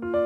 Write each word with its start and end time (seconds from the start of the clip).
I'm 0.00 0.21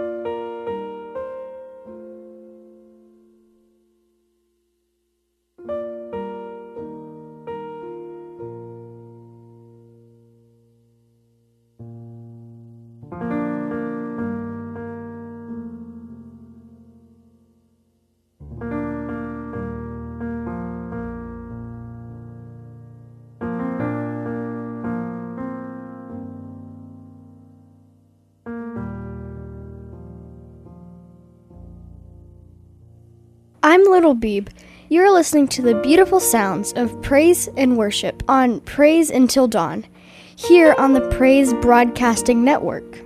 Little 33.96 34.14
Beeb. 34.14 34.48
You're 34.90 35.10
listening 35.10 35.48
to 35.48 35.62
the 35.62 35.74
beautiful 35.76 36.20
sounds 36.20 36.74
of 36.74 37.00
praise 37.00 37.48
and 37.56 37.78
worship 37.78 38.22
on 38.28 38.60
Praise 38.60 39.08
Until 39.08 39.48
Dawn, 39.48 39.86
here 40.36 40.74
on 40.76 40.92
the 40.92 41.00
Praise 41.12 41.54
Broadcasting 41.54 42.44
Network. 42.44 43.05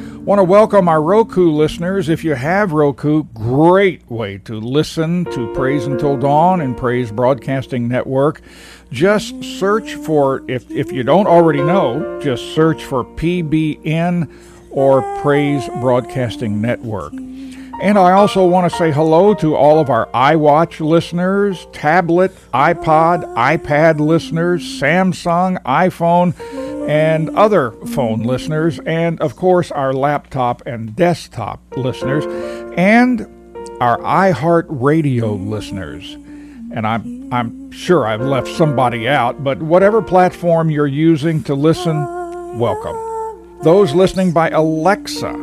Want 0.23 0.37
to 0.37 0.43
welcome 0.43 0.87
our 0.87 1.01
Roku 1.01 1.49
listeners. 1.49 2.07
If 2.07 2.23
you 2.23 2.35
have 2.35 2.73
Roku, 2.73 3.23
great 3.33 4.07
way 4.07 4.37
to 4.45 4.59
listen 4.59 5.25
to 5.25 5.51
Praise 5.55 5.87
Until 5.87 6.15
Dawn 6.15 6.61
and 6.61 6.77
Praise 6.77 7.11
Broadcasting 7.11 7.87
Network. 7.87 8.41
Just 8.91 9.43
search 9.43 9.95
for, 9.95 10.43
if, 10.47 10.69
if 10.69 10.91
you 10.91 11.01
don't 11.01 11.25
already 11.25 11.63
know, 11.63 12.19
just 12.21 12.53
search 12.53 12.85
for 12.85 13.03
PBN 13.03 14.31
or 14.69 15.01
Praise 15.23 15.67
Broadcasting 15.79 16.61
Network. 16.61 17.13
And 17.81 17.97
I 17.97 18.11
also 18.11 18.45
want 18.45 18.71
to 18.71 18.77
say 18.77 18.91
hello 18.91 19.33
to 19.33 19.55
all 19.55 19.79
of 19.79 19.89
our 19.89 20.05
iWatch 20.07 20.79
listeners, 20.79 21.65
tablet, 21.71 22.31
iPod, 22.53 23.23
iPad 23.35 23.99
listeners, 23.99 24.61
Samsung, 24.61 25.61
iPhone 25.63 26.35
and 26.87 27.29
other 27.31 27.71
phone 27.87 28.21
listeners, 28.21 28.79
and 28.85 29.19
of 29.21 29.35
course 29.35 29.71
our 29.71 29.93
laptop 29.93 30.61
and 30.67 30.95
desktop 30.95 31.59
listeners, 31.75 32.25
and 32.77 33.21
our 33.81 33.97
iHeartRadio 33.99 35.47
listeners. 35.47 36.13
And 36.73 36.85
I'm 36.85 37.33
I'm 37.33 37.71
sure 37.71 38.05
I've 38.05 38.21
left 38.21 38.47
somebody 38.47 39.07
out, 39.07 39.43
but 39.43 39.61
whatever 39.61 40.03
platform 40.03 40.69
you're 40.69 40.85
using 40.85 41.43
to 41.45 41.55
listen, 41.55 41.95
welcome. 42.59 43.59
Those 43.63 43.93
listening 43.95 44.33
by 44.33 44.49
Alexa, 44.49 45.33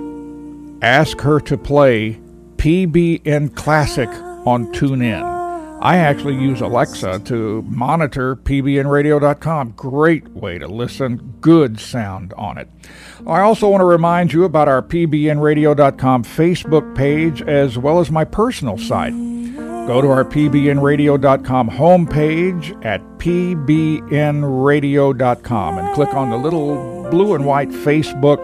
ask 0.82 1.20
her 1.20 1.40
to 1.40 1.56
play 1.56 2.18
PBN 2.58 3.54
Classic 3.54 4.08
on 4.44 4.74
TuneIn. 4.74 5.38
I 5.80 5.98
actually 5.98 6.34
use 6.34 6.60
Alexa 6.60 7.20
to 7.20 7.62
monitor 7.62 8.34
pbnradio.com. 8.34 9.74
Great 9.76 10.26
way 10.30 10.58
to 10.58 10.66
listen, 10.66 11.36
good 11.40 11.78
sound 11.78 12.32
on 12.32 12.58
it. 12.58 12.68
I 13.28 13.42
also 13.42 13.68
want 13.68 13.82
to 13.82 13.84
remind 13.84 14.32
you 14.32 14.42
about 14.42 14.66
our 14.66 14.82
pbnradio.com 14.82 16.24
Facebook 16.24 16.96
page 16.96 17.42
as 17.42 17.78
well 17.78 18.00
as 18.00 18.10
my 18.10 18.24
personal 18.24 18.76
site. 18.76 19.12
Go 19.12 20.02
to 20.02 20.08
our 20.08 20.24
pbnradio.com 20.24 21.70
homepage 21.70 22.84
at 22.84 23.00
pbnradio.com 23.18 25.78
and 25.78 25.94
click 25.94 26.12
on 26.12 26.30
the 26.30 26.36
little 26.36 27.08
blue 27.08 27.34
and 27.34 27.46
white 27.46 27.70
Facebook 27.70 28.42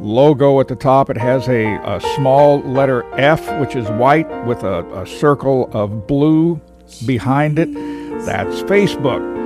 logo 0.00 0.60
at 0.60 0.68
the 0.68 0.76
top. 0.76 1.10
It 1.10 1.16
has 1.16 1.48
a, 1.48 1.76
a 1.84 2.00
small 2.16 2.60
letter 2.60 3.04
F, 3.18 3.40
which 3.60 3.76
is 3.76 3.88
white, 3.90 4.28
with 4.46 4.62
a, 4.62 4.84
a 5.00 5.06
circle 5.06 5.70
of 5.72 6.06
blue 6.06 6.60
behind 7.06 7.58
it. 7.58 7.72
That's 8.24 8.62
Facebook. 8.62 9.38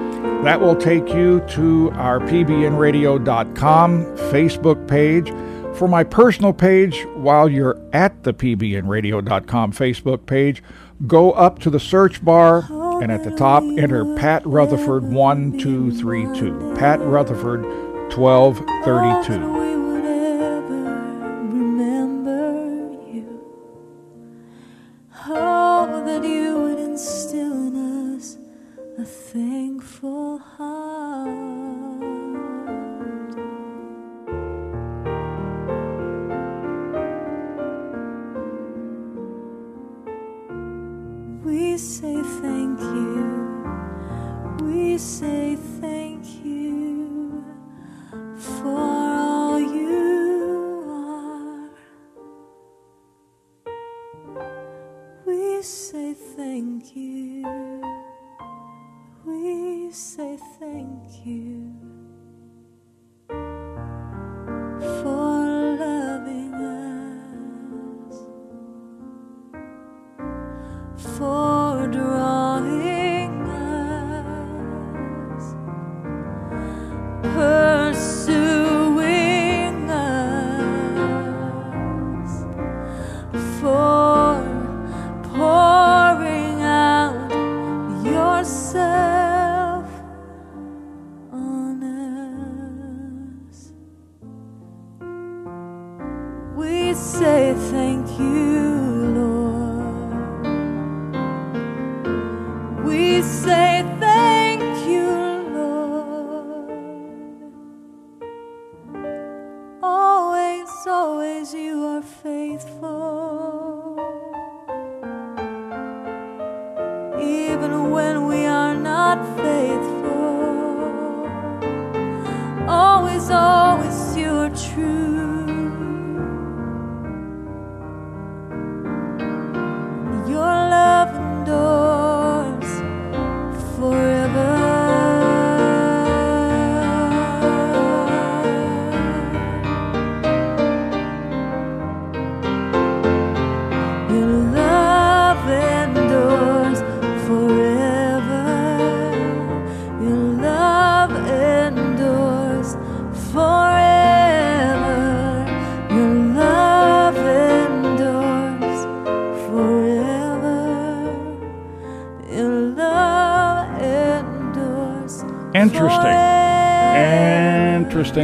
That 0.44 0.60
will 0.60 0.76
take 0.76 1.09
you 1.09 1.41
to 1.50 1.91
our 1.94 2.20
pbnradio.com 2.20 4.04
Facebook 4.31 4.87
page. 4.88 5.32
For 5.76 5.88
my 5.88 6.04
personal 6.04 6.53
page, 6.53 7.04
while 7.15 7.48
you're 7.48 7.81
at 7.92 8.22
the 8.22 8.32
pbnradio.com 8.32 9.72
Facebook 9.72 10.26
page, 10.26 10.62
go 11.06 11.32
up 11.32 11.59
to 11.60 11.71
the 11.71 11.81
search 11.81 12.25
bar 12.25 12.69
and 13.03 13.10
at 13.10 13.25
the 13.25 13.32
top 13.32 13.65
enter 13.78 14.04
Pat 14.15 14.47
Rutherford 14.47 15.03
1232. 15.03 16.75
Pat 16.76 17.00
Rutherford 17.00 17.65
1232. 18.15 19.74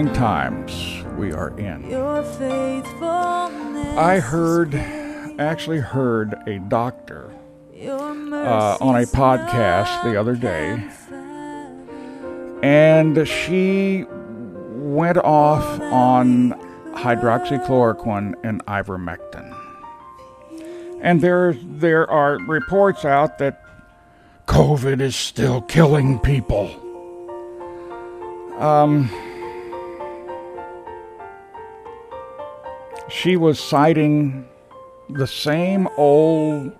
Interesting 0.00 0.22
times 0.22 1.04
we 1.18 1.30
are 1.30 1.50
in. 1.58 1.90
Your 1.90 2.22
faithfulness. 2.22 3.98
I 3.98 4.18
heard, 4.18 4.74
actually 5.38 5.80
heard 5.80 6.32
a 6.48 6.58
doctor 6.58 7.30
uh, 7.78 8.78
on 8.80 8.96
a 8.96 9.04
podcast 9.04 10.02
the 10.04 10.18
other 10.18 10.36
day, 10.36 10.82
and 12.62 13.28
she 13.28 14.06
went 14.08 15.18
off 15.18 15.66
on 15.92 16.52
hydroxychloroquine 16.94 18.36
and 18.42 18.64
ivermectin. 18.64 19.54
And 21.02 21.20
there, 21.20 21.52
there 21.52 22.10
are 22.10 22.38
reports 22.38 23.04
out 23.04 23.36
that 23.36 23.62
COVID 24.46 25.02
is 25.02 25.14
still 25.14 25.60
killing 25.60 26.18
people. 26.20 26.70
Um, 28.58 29.10
she 33.20 33.36
was 33.36 33.60
citing 33.60 34.48
the 35.10 35.26
same 35.26 35.86
old 35.98 36.72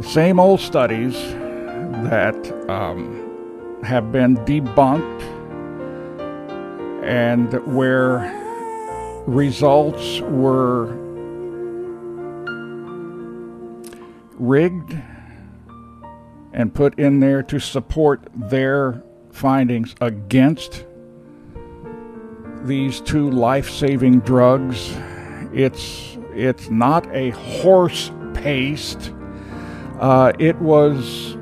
same 0.00 0.40
old 0.40 0.58
studies 0.58 1.14
that 2.10 2.68
um, 2.68 3.80
have 3.84 4.10
been 4.10 4.36
debunked 4.38 5.22
and 7.04 7.52
where 7.72 8.34
results 9.28 10.20
were 10.22 10.86
rigged 14.38 14.96
and 16.52 16.74
put 16.74 16.98
in 16.98 17.20
there 17.20 17.44
to 17.44 17.60
support 17.60 18.26
their 18.34 19.04
findings 19.30 19.94
against 20.00 20.84
these 22.64 23.00
two 23.00 23.30
life-saving 23.30 24.20
drugs 24.20 24.92
it's 25.52 26.16
it's 26.34 26.70
not 26.70 27.06
a 27.14 27.30
horse 27.30 28.12
paste. 28.34 29.12
Uh, 29.98 30.32
it 30.38 30.56
was 30.60 31.36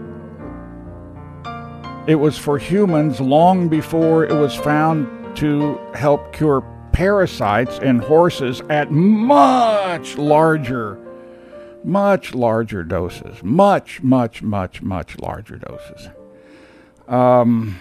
it 2.07 2.15
was 2.15 2.39
for 2.39 2.57
humans 2.57 3.21
long 3.21 3.69
before 3.69 4.25
it 4.25 4.33
was 4.33 4.55
found 4.55 5.37
to 5.37 5.79
help 5.95 6.33
cure 6.33 6.65
parasites 6.93 7.79
in 7.81 7.99
horses 7.99 8.63
at 8.71 8.91
much 8.91 10.17
larger 10.17 10.99
much 11.85 12.35
larger 12.35 12.83
doses 12.83 13.43
much 13.43 14.03
much 14.03 14.43
much 14.43 14.81
much 14.81 15.19
larger 15.19 15.57
doses. 15.57 16.09
Um, 17.07 17.77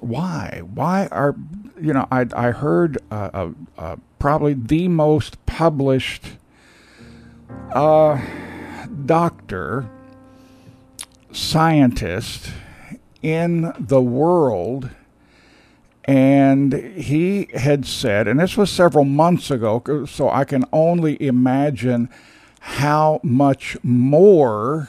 why? 0.00 0.62
Why 0.74 1.08
are 1.08 1.36
you 1.80 1.92
know 1.92 2.06
i, 2.10 2.26
I 2.34 2.50
heard 2.50 2.98
uh, 3.10 3.30
uh, 3.32 3.50
uh, 3.76 3.96
probably 4.18 4.54
the 4.54 4.88
most 4.88 5.44
published 5.46 6.24
uh, 7.72 8.20
doctor 9.06 9.88
scientist 11.32 12.50
in 13.22 13.72
the 13.78 14.02
world. 14.02 14.90
And 16.04 16.72
he 16.72 17.48
had 17.54 17.84
said, 17.84 18.26
and 18.26 18.40
this 18.40 18.56
was 18.56 18.70
several 18.70 19.04
months 19.04 19.50
ago, 19.50 20.06
so 20.06 20.30
I 20.30 20.44
can 20.44 20.64
only 20.72 21.20
imagine 21.22 22.08
how 22.60 23.20
much 23.22 23.76
more 23.82 24.88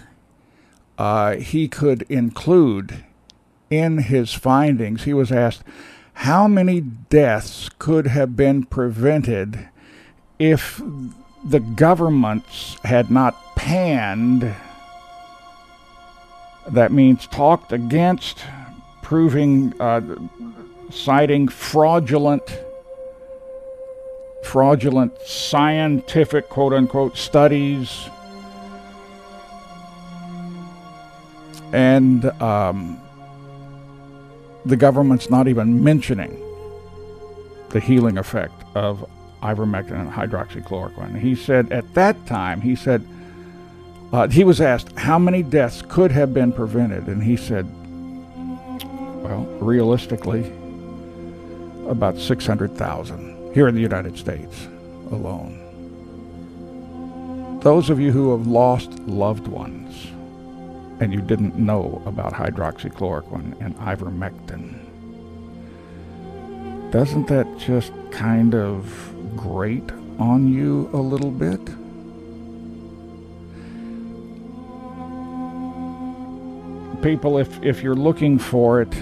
uh, 0.97 1.35
he 1.35 1.68
could 1.68 2.03
include 2.03 3.03
in 3.69 3.97
his 3.97 4.33
findings. 4.33 5.03
He 5.03 5.13
was 5.13 5.30
asked, 5.31 5.63
how 6.19 6.50
many 6.50 6.81
deaths 6.81 7.69
could 7.80 8.06
have 8.07 8.36
been 8.36 8.66
prevented 8.66 9.69
if 10.38 10.81
the 11.45 11.62
governments 11.62 12.75
had 12.83 13.10
not 13.10 13.56
panned? 13.56 14.54
That 16.68 16.92
means 16.92 17.25
talked 17.27 17.71
against 17.71 18.44
proving 19.01 19.74
uh, 19.80 20.01
citing 20.92 21.48
fraudulent 21.48 22.44
fraudulent 24.44 25.18
scientific 25.21 26.50
quote 26.50 26.74
unquote 26.74 27.16
studies. 27.16 28.10
And 31.71 32.25
um, 32.42 33.00
the 34.65 34.75
government's 34.75 35.29
not 35.29 35.47
even 35.47 35.83
mentioning 35.83 36.39
the 37.69 37.79
healing 37.79 38.17
effect 38.17 38.63
of 38.75 39.07
ivermectin 39.41 39.91
and 39.91 40.11
hydroxychloroquine. 40.11 41.19
He 41.19 41.35
said 41.35 41.71
at 41.71 41.94
that 41.94 42.25
time, 42.25 42.61
he 42.61 42.75
said, 42.75 43.06
uh, 44.11 44.27
he 44.27 44.44
was 44.44 44.59
asked 44.59 44.97
how 44.97 45.19
many 45.19 45.44
deaths 45.44 45.83
could 45.88 46.11
have 46.11 46.33
been 46.33 46.51
prevented, 46.51 47.07
and 47.07 47.21
he 47.23 47.38
said, 47.38 47.65
well, 49.23 49.45
realistically, 49.61 50.51
about 51.88 52.17
600,000 52.17 53.53
here 53.53 53.67
in 53.67 53.75
the 53.75 53.81
United 53.81 54.17
States 54.17 54.67
alone. 55.11 55.65
Those 57.61 57.89
of 57.89 58.00
you 58.00 58.11
who 58.11 58.31
have 58.31 58.47
lost 58.47 58.91
loved 59.00 59.47
ones 59.47 59.88
and 61.00 61.13
you 61.13 61.22
didn't 61.22 61.56
know 61.56 62.01
about 62.06 62.34
hydroxychloroquine 62.34 63.60
and 63.62 63.75
ivermectin, 63.78 64.75
doesn't 66.92 67.28
that 67.28 67.48
just 67.57 67.94
kind 68.12 68.56
of 68.56 69.13
grate 69.35 69.92
on 70.18 70.52
you 70.52 70.90
a 70.92 70.97
little 70.97 71.31
bit? 71.31 71.64
People, 77.02 77.38
if, 77.38 77.64
if 77.64 77.81
you're 77.81 77.95
looking 77.95 78.38
for 78.38 78.81
it, 78.81 78.94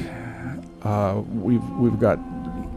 uh, 0.84 1.22
we've, 1.32 1.68
we've 1.72 2.00
got, 2.00 2.20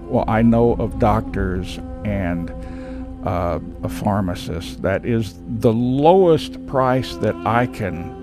well, 0.08 0.24
I 0.26 0.42
know 0.42 0.72
of 0.74 0.98
doctors 0.98 1.78
and 2.04 2.50
uh, 3.26 3.60
a 3.82 3.88
pharmacist 3.88 4.80
that 4.82 5.04
is 5.04 5.34
the 5.58 5.72
lowest 5.72 6.66
price 6.66 7.16
that 7.16 7.34
I 7.46 7.66
can, 7.66 8.19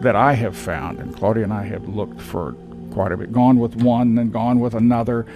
that 0.00 0.16
I 0.16 0.34
have 0.34 0.56
found. 0.56 0.98
And 0.98 1.14
Claudia 1.14 1.44
and 1.44 1.52
I 1.52 1.64
have 1.64 1.88
looked 1.88 2.20
for 2.20 2.52
quite 2.92 3.12
a 3.12 3.16
bit, 3.16 3.32
gone 3.32 3.58
with 3.58 3.76
one 3.76 4.18
and 4.18 4.32
gone 4.32 4.60
with 4.60 4.74
another 4.74 5.26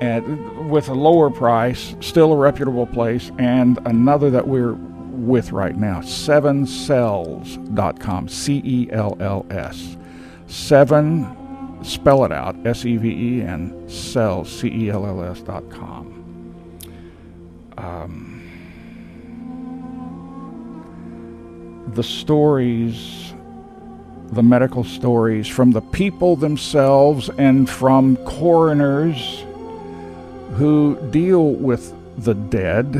and 0.00 0.70
with 0.70 0.88
a 0.88 0.94
lower 0.94 1.30
price, 1.30 1.94
still 2.00 2.32
a 2.32 2.36
reputable 2.36 2.86
place, 2.86 3.30
and 3.38 3.78
another 3.84 4.30
that 4.30 4.48
we're 4.48 4.76
with 5.20 5.52
right 5.52 5.76
now, 5.76 6.00
sevencells.com, 6.00 8.28
C 8.28 8.62
E 8.64 8.88
L 8.90 9.16
L 9.20 9.44
S. 9.50 9.98
Seven, 10.46 11.84
spell 11.84 12.24
it 12.24 12.32
out, 12.32 12.56
S 12.66 12.86
E 12.86 12.96
V 12.96 13.10
E 13.10 13.42
N, 13.42 13.88
cells, 13.88 14.50
C 14.50 14.66
E 14.68 14.90
L 14.90 15.06
L 15.06 15.22
S 15.22 15.42
dot 15.42 15.70
com. 15.70 16.16
Um, 17.76 18.42
the 21.94 22.02
stories, 22.02 23.34
the 24.32 24.42
medical 24.42 24.84
stories 24.84 25.48
from 25.48 25.72
the 25.72 25.80
people 25.80 26.36
themselves 26.36 27.28
and 27.38 27.68
from 27.68 28.16
coroners 28.18 29.44
who 30.54 30.96
deal 31.10 31.52
with 31.52 31.94
the 32.24 32.34
dead 32.34 32.94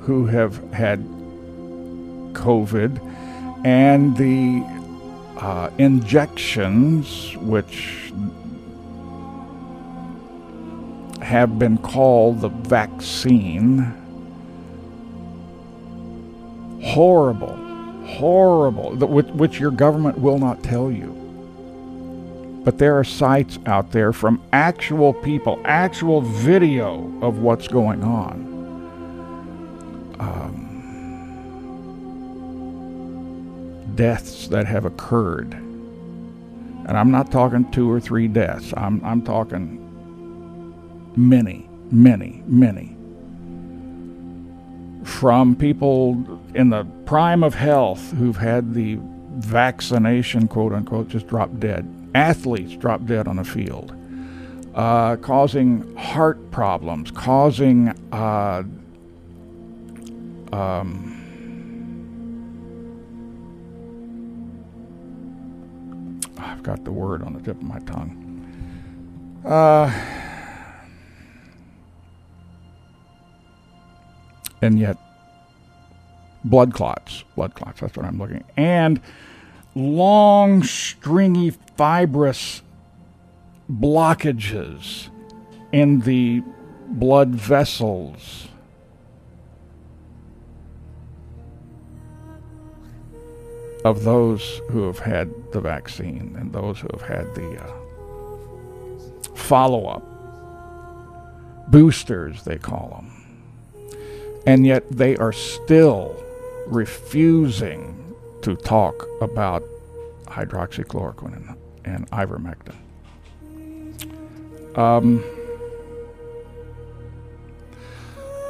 who 0.00 0.26
have 0.26 0.56
had 0.72 1.00
COVID 2.34 3.00
and 3.64 4.16
the 4.16 4.62
uh, 5.40 5.70
injections, 5.78 7.36
which 7.38 8.12
have 11.20 11.58
been 11.58 11.78
called 11.78 12.40
the 12.40 12.48
vaccine. 12.48 13.94
Horrible, 16.82 17.56
horrible, 18.06 18.96
which, 18.96 19.60
your 19.60 19.70
government 19.70 20.18
will 20.18 20.38
not 20.38 20.62
tell 20.62 20.90
you. 20.90 21.18
But 22.64 22.78
there 22.78 22.98
are 22.98 23.04
sites 23.04 23.58
out 23.66 23.92
there 23.92 24.12
from 24.12 24.42
actual 24.52 25.12
people, 25.12 25.60
actual 25.64 26.20
video 26.20 27.12
of 27.20 27.38
what's 27.38 27.68
going 27.68 28.04
on. 28.04 28.50
Um, 30.20 30.68
deaths 33.96 34.48
that 34.48 34.66
have 34.66 34.84
occurred. 34.84 35.54
And 35.54 36.96
I'm 36.96 37.10
not 37.10 37.30
talking 37.32 37.70
two 37.70 37.90
or 37.90 38.00
three 38.00 38.28
deaths. 38.28 38.72
I'm, 38.76 39.04
I'm 39.04 39.22
talking 39.22 39.82
Many, 41.16 41.68
many, 41.90 42.42
many. 42.46 42.96
From 45.04 45.54
people 45.54 46.14
in 46.54 46.70
the 46.70 46.84
prime 47.06 47.42
of 47.42 47.54
health 47.54 48.12
who've 48.12 48.36
had 48.36 48.74
the 48.74 48.98
vaccination, 49.36 50.48
quote 50.48 50.72
unquote, 50.72 51.08
just 51.08 51.26
drop 51.26 51.50
dead. 51.58 51.88
Athletes 52.14 52.76
drop 52.76 53.06
dead 53.06 53.26
on 53.26 53.36
the 53.36 53.44
field, 53.44 53.94
uh, 54.74 55.16
causing 55.16 55.96
heart 55.96 56.50
problems, 56.50 57.10
causing 57.10 57.88
uh, 58.12 58.62
um, 60.52 61.08
I've 66.38 66.62
got 66.62 66.84
the 66.84 66.92
word 66.92 67.22
on 67.22 67.32
the 67.32 67.40
tip 67.40 67.56
of 67.56 67.62
my 67.62 67.78
tongue. 67.80 68.18
Uh, 69.44 69.90
and 74.60 74.78
yet, 74.78 74.96
blood 76.44 76.74
clots, 76.74 77.24
blood 77.36 77.54
clots, 77.54 77.80
that's 77.80 77.96
what 77.96 78.06
I'm 78.06 78.18
looking 78.18 78.38
at. 78.38 78.50
And 78.56 79.00
long, 79.74 80.62
stringy, 80.62 81.50
fibrous 81.76 82.62
blockages 83.70 85.08
in 85.72 86.00
the 86.00 86.42
blood 86.88 87.30
vessels. 87.30 88.48
Of 93.84 94.04
those 94.04 94.60
who 94.70 94.86
have 94.86 95.00
had 95.00 95.32
the 95.50 95.60
vaccine 95.60 96.36
and 96.38 96.52
those 96.52 96.78
who 96.78 96.88
have 96.92 97.02
had 97.02 97.34
the 97.34 97.60
uh, 97.60 97.72
follow 99.34 99.86
up 99.86 100.04
boosters, 101.68 102.44
they 102.44 102.58
call 102.58 102.90
them. 102.90 103.10
And 104.46 104.64
yet 104.64 104.88
they 104.88 105.16
are 105.16 105.32
still 105.32 106.14
refusing 106.66 108.14
to 108.42 108.56
talk 108.56 109.06
about 109.20 109.62
hydroxychloroquine 110.26 111.56
and, 111.84 112.10
ivermectin. 112.10 112.76
Um, 114.76 115.22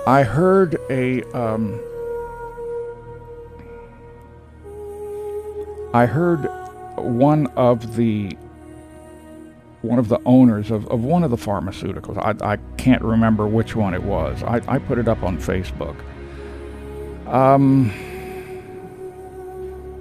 I 0.06 0.22
heard 0.22 0.76
a. 0.90 1.22
Um, 1.32 1.80
I 5.94 6.06
heard 6.06 6.48
one 6.96 7.48
of 7.48 7.96
the 7.96 8.36
one 9.82 9.98
of 9.98 10.08
the 10.08 10.20
owners 10.24 10.70
of, 10.70 10.86
of 10.88 11.04
one 11.04 11.24
of 11.24 11.30
the 11.30 11.36
pharmaceuticals. 11.36 12.16
I, 12.18 12.52
I 12.52 12.56
can't 12.76 13.02
remember 13.02 13.46
which 13.46 13.74
one 13.74 13.94
it 13.94 14.02
was. 14.02 14.42
I, 14.44 14.62
I 14.68 14.78
put 14.78 14.98
it 14.98 15.08
up 15.08 15.22
on 15.22 15.38
Facebook. 15.38 15.96
Um, 17.26 17.92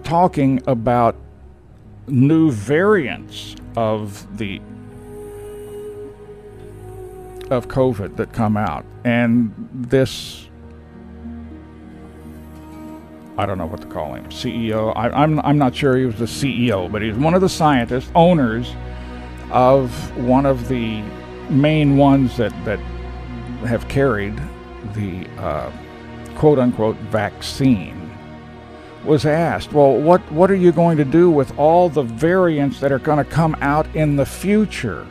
talking 0.04 0.62
about 0.68 1.16
new 2.08 2.52
variants 2.52 3.56
of 3.76 4.38
the 4.38 4.62
of 7.50 7.68
COVID 7.68 8.16
that 8.16 8.34
come 8.34 8.58
out, 8.58 8.86
and 9.04 9.54
this 9.74 10.48
I 13.38 13.46
don't 13.46 13.58
know 13.58 13.66
what 13.66 13.82
to 13.82 13.88
call 13.88 14.14
him 14.14 14.26
CEO. 14.26 14.94
I, 14.96 15.10
I'm 15.10 15.40
I'm 15.40 15.58
not 15.58 15.76
sure 15.76 15.98
he 15.98 16.06
was 16.06 16.16
the 16.16 16.26
CEO, 16.26 16.92
but 16.92 17.02
he's 17.02 17.16
one 17.16 17.34
of 17.34 17.42
the 17.42 17.50
scientists 17.50 18.12
owners 18.14 18.74
of 19.52 20.18
one 20.18 20.46
of 20.46 20.68
the 20.68 21.02
main 21.50 21.98
ones 21.98 22.38
that, 22.38 22.52
that 22.66 22.80
have 23.68 23.88
carried 23.90 24.36
the 24.94 25.28
uh, 25.38 25.72
quote 26.42 26.58
unquote 26.58 26.96
vaccine 27.12 28.12
was 29.06 29.28
asked, 29.28 29.74
well, 29.74 29.96
what, 29.96 30.20
what 30.32 30.50
are 30.50 30.56
you 30.56 30.72
going 30.72 30.98
to 30.98 31.06
do 31.06 31.30
with 31.30 31.56
all 31.56 31.88
the 31.88 32.02
variants 32.02 32.80
that 32.80 32.92
are 32.92 32.98
going 32.98 33.24
to 33.24 33.32
come 33.32 33.56
out 33.62 33.86
in 33.96 34.16
the 34.16 34.26
future? 34.26 35.06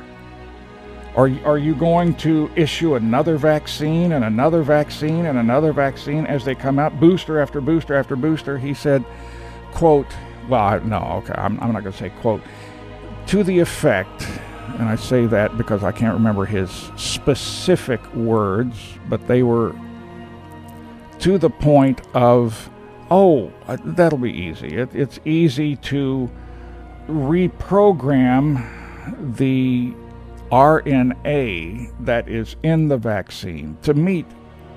Are, 1.14 1.30
are 1.44 1.56
you 1.56 1.76
going 1.76 2.16
to 2.16 2.50
issue 2.56 2.96
another 2.96 3.36
vaccine 3.36 4.10
and 4.10 4.24
another 4.24 4.64
vaccine 4.64 5.26
and 5.26 5.38
another 5.38 5.72
vaccine 5.72 6.26
as 6.26 6.44
they 6.44 6.56
come 6.56 6.80
out, 6.80 6.98
booster 6.98 7.38
after 7.38 7.60
booster 7.60 7.94
after 7.94 8.16
booster? 8.16 8.58
He 8.58 8.74
said, 8.74 9.04
quote, 9.70 10.12
well, 10.48 10.80
no, 10.80 11.22
okay, 11.22 11.34
I'm, 11.36 11.60
I'm 11.60 11.72
not 11.72 11.84
going 11.84 11.92
to 11.92 11.98
say 11.98 12.10
quote 12.10 12.42
to 13.28 13.44
the 13.44 13.60
effect, 13.60 14.26
and 14.80 14.88
I 14.88 14.96
say 14.96 15.26
that 15.26 15.56
because 15.56 15.84
I 15.84 15.92
can't 15.92 16.14
remember 16.14 16.44
his 16.44 16.90
specific 16.96 18.04
words, 18.16 18.76
but 19.08 19.28
they 19.28 19.44
were 19.44 19.76
to 21.20 21.38
the 21.38 21.50
point 21.50 22.00
of, 22.14 22.70
oh, 23.10 23.52
uh, 23.68 23.76
that'll 23.84 24.18
be 24.18 24.32
easy. 24.32 24.76
It, 24.76 24.94
it's 24.94 25.20
easy 25.24 25.76
to 25.76 26.30
reprogram 27.08 28.66
the 29.36 29.94
RNA 30.50 31.92
that 32.04 32.28
is 32.28 32.56
in 32.62 32.88
the 32.88 32.96
vaccine 32.96 33.76
to 33.82 33.94
meet 33.94 34.26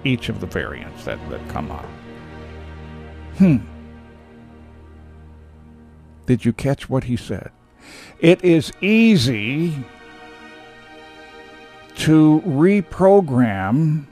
each 0.04 0.30
of 0.30 0.40
the 0.40 0.48
variants 0.48 1.06
that, 1.06 1.20
that 1.30 1.48
come 1.50 1.72
up. 1.72 1.86
Hmm. 3.38 3.58
Did 6.26 6.46
you 6.46 6.54
catch 6.54 6.90
what 6.90 7.06
he 7.06 7.18
said? 7.18 7.52
It 8.20 8.44
is 8.44 8.72
easy 8.82 9.76
to 11.96 12.42
reprogram 12.46 14.06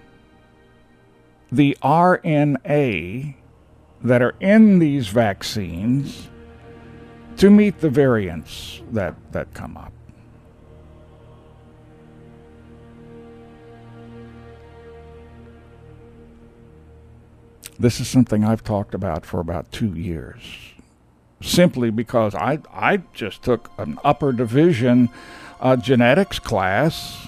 the 1.52 1.78
RNA 1.84 3.36
that 4.04 4.22
are 4.22 4.36
in 4.40 4.80
these 4.80 5.10
vaccines 5.10 6.30
to 7.38 7.50
meet 7.50 7.80
the 7.82 7.90
variants 7.90 8.82
that, 8.92 9.16
that 9.32 9.54
come 9.54 9.78
up. 9.78 9.92
This 17.80 18.00
is 18.00 18.08
something 18.08 18.46
I've 18.46 18.64
talked 18.64 18.94
about 18.94 19.26
for 19.26 19.40
about 19.40 19.72
two 19.72 19.96
years 19.96 20.44
simply 21.42 21.90
because 21.90 22.36
I, 22.36 22.60
I 22.72 22.98
just 23.14 23.42
took 23.42 23.72
an 23.80 23.98
upper 24.04 24.32
division 24.32 25.10
uh, 25.60 25.76
genetics 25.76 26.38
class 26.38 27.28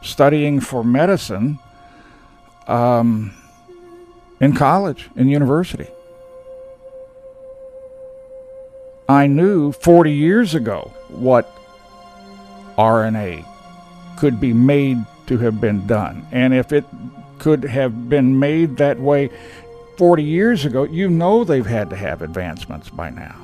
studying 0.00 0.60
for 0.60 0.82
medicine 0.82 1.58
um, 2.66 3.34
in 4.42 4.54
college, 4.54 5.08
in 5.16 5.28
university. 5.28 5.88
I 9.08 9.26
knew 9.26 9.72
40 9.72 10.12
years 10.12 10.54
ago 10.54 10.92
what 11.08 11.50
RNA 12.76 13.46
could 14.18 14.38
be 14.38 14.52
made 14.52 14.98
to 15.28 15.38
have 15.38 15.60
been 15.60 15.86
done. 15.86 16.26
And 16.30 16.52
if 16.52 16.72
it 16.72 16.84
could 17.38 17.64
have 17.64 18.10
been 18.10 18.38
made 18.38 18.76
that 18.76 19.00
way 19.00 19.30
40 19.96 20.22
years 20.22 20.66
ago, 20.66 20.84
you 20.84 21.08
know 21.08 21.44
they've 21.44 21.64
had 21.64 21.88
to 21.90 21.96
have 21.96 22.20
advancements 22.20 22.90
by 22.90 23.08
now 23.08 23.42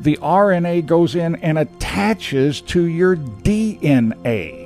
the 0.00 0.18
RNA 0.20 0.86
goes 0.86 1.14
in 1.14 1.36
and 1.36 1.58
attaches 1.58 2.60
to 2.60 2.84
your 2.84 3.16
DNA 3.16 4.63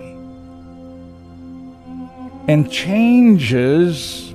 and 2.48 2.72
changes 2.72 4.34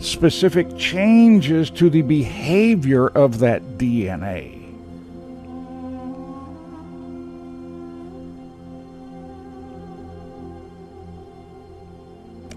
specific 0.00 0.76
changes 0.76 1.70
to 1.70 1.88
the 1.90 2.02
behavior 2.02 3.08
of 3.08 3.38
that 3.38 3.62
DNA. 3.78 4.58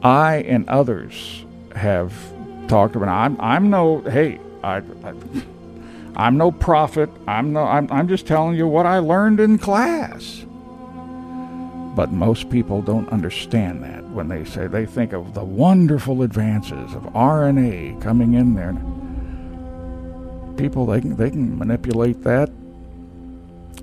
I 0.01 0.37
and 0.47 0.69
others 0.69 1.45
have 1.75 2.13
talked 2.67 2.95
about. 2.95 3.09
I'm, 3.09 3.41
I'm 3.41 3.69
no. 3.71 4.01
Hey, 4.01 4.39
I, 4.63 4.77
I 4.77 5.13
I'm 6.15 6.37
no 6.37 6.51
prophet. 6.51 7.09
I'm 7.27 7.53
no 7.53 7.63
I'm, 7.63 7.91
I'm 7.91 8.07
just 8.07 8.27
telling 8.27 8.55
you 8.55 8.67
what 8.67 8.85
I 8.85 8.99
learned 8.99 9.39
in 9.39 9.57
class. 9.57 10.45
But 11.95 12.11
most 12.11 12.49
people 12.49 12.81
don't 12.81 13.07
understand 13.09 13.81
that 13.83 14.03
when 14.09 14.27
they 14.27 14.43
say 14.43 14.67
they 14.67 14.85
think 14.85 15.13
of 15.13 15.33
the 15.33 15.43
wonderful 15.43 16.23
advances 16.23 16.93
of 16.93 17.03
RNA 17.13 18.01
coming 18.01 18.33
in 18.33 18.53
there. 18.53 18.73
People 20.57 20.85
they 20.85 20.99
can 20.99 21.15
they 21.15 21.29
can 21.29 21.57
manipulate 21.57 22.21
that 22.23 22.49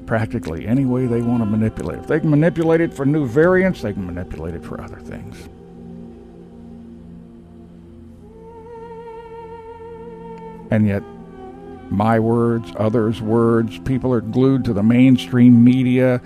practically 0.06 0.66
any 0.66 0.84
way 0.84 1.06
they 1.06 1.22
want 1.22 1.42
to 1.42 1.46
manipulate. 1.46 2.00
If 2.00 2.06
they 2.06 2.20
can 2.20 2.28
manipulate 2.28 2.82
it 2.82 2.92
for 2.92 3.06
new 3.06 3.26
variants, 3.26 3.80
they 3.80 3.94
can 3.94 4.04
manipulate 4.04 4.54
it 4.54 4.62
for 4.62 4.78
other 4.80 4.98
things. 4.98 5.48
And 10.70 10.86
yet 10.86 11.02
my 11.90 12.18
words, 12.18 12.72
others' 12.76 13.20
words. 13.20 13.78
People 13.80 14.12
are 14.12 14.20
glued 14.20 14.64
to 14.64 14.72
the 14.72 14.82
mainstream 14.82 15.62
media 15.62 16.20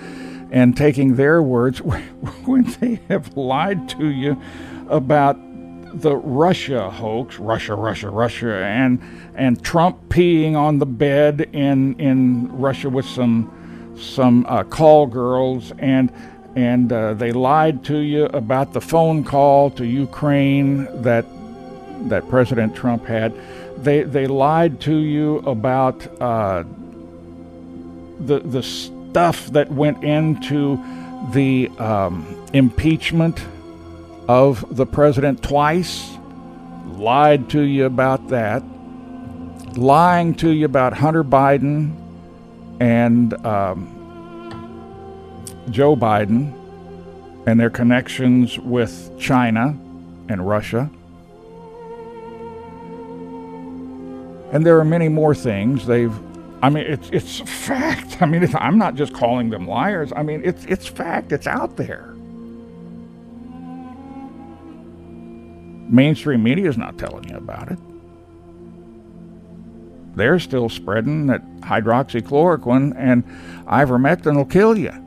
and 0.51 0.77
taking 0.77 1.17
their 1.17 1.43
words 1.43 1.79
when 2.45 2.65
they 2.81 3.01
have 3.09 3.37
lied 3.37 3.89
to 3.91 4.09
you 4.09 4.41
about 4.89 5.39
the 6.01 6.15
Russia 6.17 6.91
hoax, 6.91 7.39
Russia, 7.39 7.75
Russia, 7.75 8.11
Russia, 8.11 8.55
and 8.57 9.01
and 9.35 9.63
Trump 9.63 10.09
peeing 10.09 10.55
on 10.55 10.79
the 10.79 10.87
bed 10.87 11.49
in 11.53 11.99
in 11.99 12.49
Russia 12.57 12.91
with 12.91 13.07
some 13.07 13.51
some 13.99 14.45
uh, 14.47 14.63
call 14.65 15.07
girls, 15.07 15.73
and 15.79 16.13
and 16.55 16.93
uh, 16.93 17.15
they 17.15 17.33
lied 17.33 17.85
to 17.85 17.99
you 17.99 18.27
about 18.27 18.73
the 18.73 18.81
phone 18.81 19.25
call 19.25 19.71
to 19.71 19.87
Ukraine 19.87 20.85
that 21.03 21.25
that 22.09 22.29
President 22.29 22.75
Trump 22.77 23.07
had. 23.07 23.35
They 23.79 24.03
they 24.03 24.27
lied 24.27 24.81
to 24.83 24.97
you 24.97 25.39
about 25.39 26.07
uh, 26.21 26.65
the 28.21 28.41
the 28.41 28.63
stuff 29.11 29.47
that 29.49 29.71
went 29.71 30.05
into 30.05 30.83
the 31.33 31.71
um, 31.79 32.47
impeachment 32.53 33.45
of 34.29 34.77
the 34.77 34.87
president 34.87 35.43
twice. 35.43 36.17
Lied 36.87 37.51
to 37.51 37.63
you 37.63 37.85
about 37.85 38.29
that. 38.29 38.63
Lying 39.77 40.35
to 40.37 40.51
you 40.51 40.65
about 40.65 40.95
Hunter 40.95 41.25
Biden 41.25 41.95
and 42.81 43.35
um, 43.45 43.93
Joe 45.71 45.97
Biden 45.97 46.53
and 47.47 47.61
their 47.61 47.71
connections 47.71 48.59
with 48.59 49.11
China 49.19 49.79
and 50.29 50.47
Russia. 50.47 50.91
And 54.53 54.65
there 54.65 54.79
are 54.79 54.85
many 54.85 55.09
more 55.09 55.35
things 55.35 55.87
they've. 55.87 56.15
I 56.63 56.71
mean, 56.71 56.85
it's 56.87 57.11
it's 57.11 57.41
fact. 57.41 58.23
I 58.23 58.27
mean, 58.27 58.49
I'm 58.57 58.79
not 58.79 58.95
just 58.95 59.13
calling 59.13 59.51
them 59.51 59.69
liars. 59.69 60.13
I 60.17 60.23
mean, 60.23 60.43
it's 60.45 60.65
it's 60.67 60.87
fact. 60.87 61.33
It's 61.33 61.47
out 61.47 61.77
there. 61.77 62.13
Mainstream 65.89 66.43
media 66.43 66.69
is 66.69 66.77
not 66.77 66.99
telling 66.99 67.29
you 67.29 67.37
about 67.37 67.71
it. 67.71 67.79
They're 70.17 70.41
still 70.41 70.69
spreading 70.69 71.27
that 71.27 71.45
hydroxychloroquine 71.61 72.95
and 72.97 73.25
ivermectin 73.67 74.35
will 74.35 74.47
kill 74.47 74.77
you. 74.77 75.06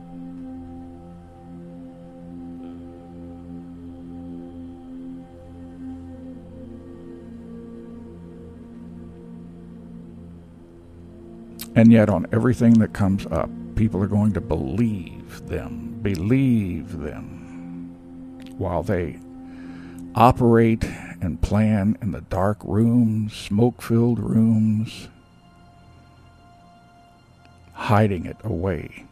And 11.74 11.92
yet, 11.92 12.08
on 12.08 12.26
everything 12.32 12.74
that 12.80 12.92
comes 12.92 13.26
up, 13.26 13.48
people 13.76 14.02
are 14.02 14.08
going 14.08 14.32
to 14.32 14.40
believe 14.40 15.46
them, 15.46 15.98
believe 16.02 16.98
them, 16.98 17.94
while 18.58 18.82
they 18.82 19.18
operate 20.14 20.84
and 21.20 21.40
plan 21.40 21.96
in 22.02 22.10
the 22.10 22.22
dark 22.22 22.58
rooms, 22.64 23.34
smoke 23.34 23.80
filled 23.80 24.18
rooms, 24.18 25.08
hiding 27.72 28.26
it 28.26 28.36
away 28.42 29.06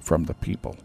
from 0.00 0.24
the 0.24 0.34
people. 0.34 0.76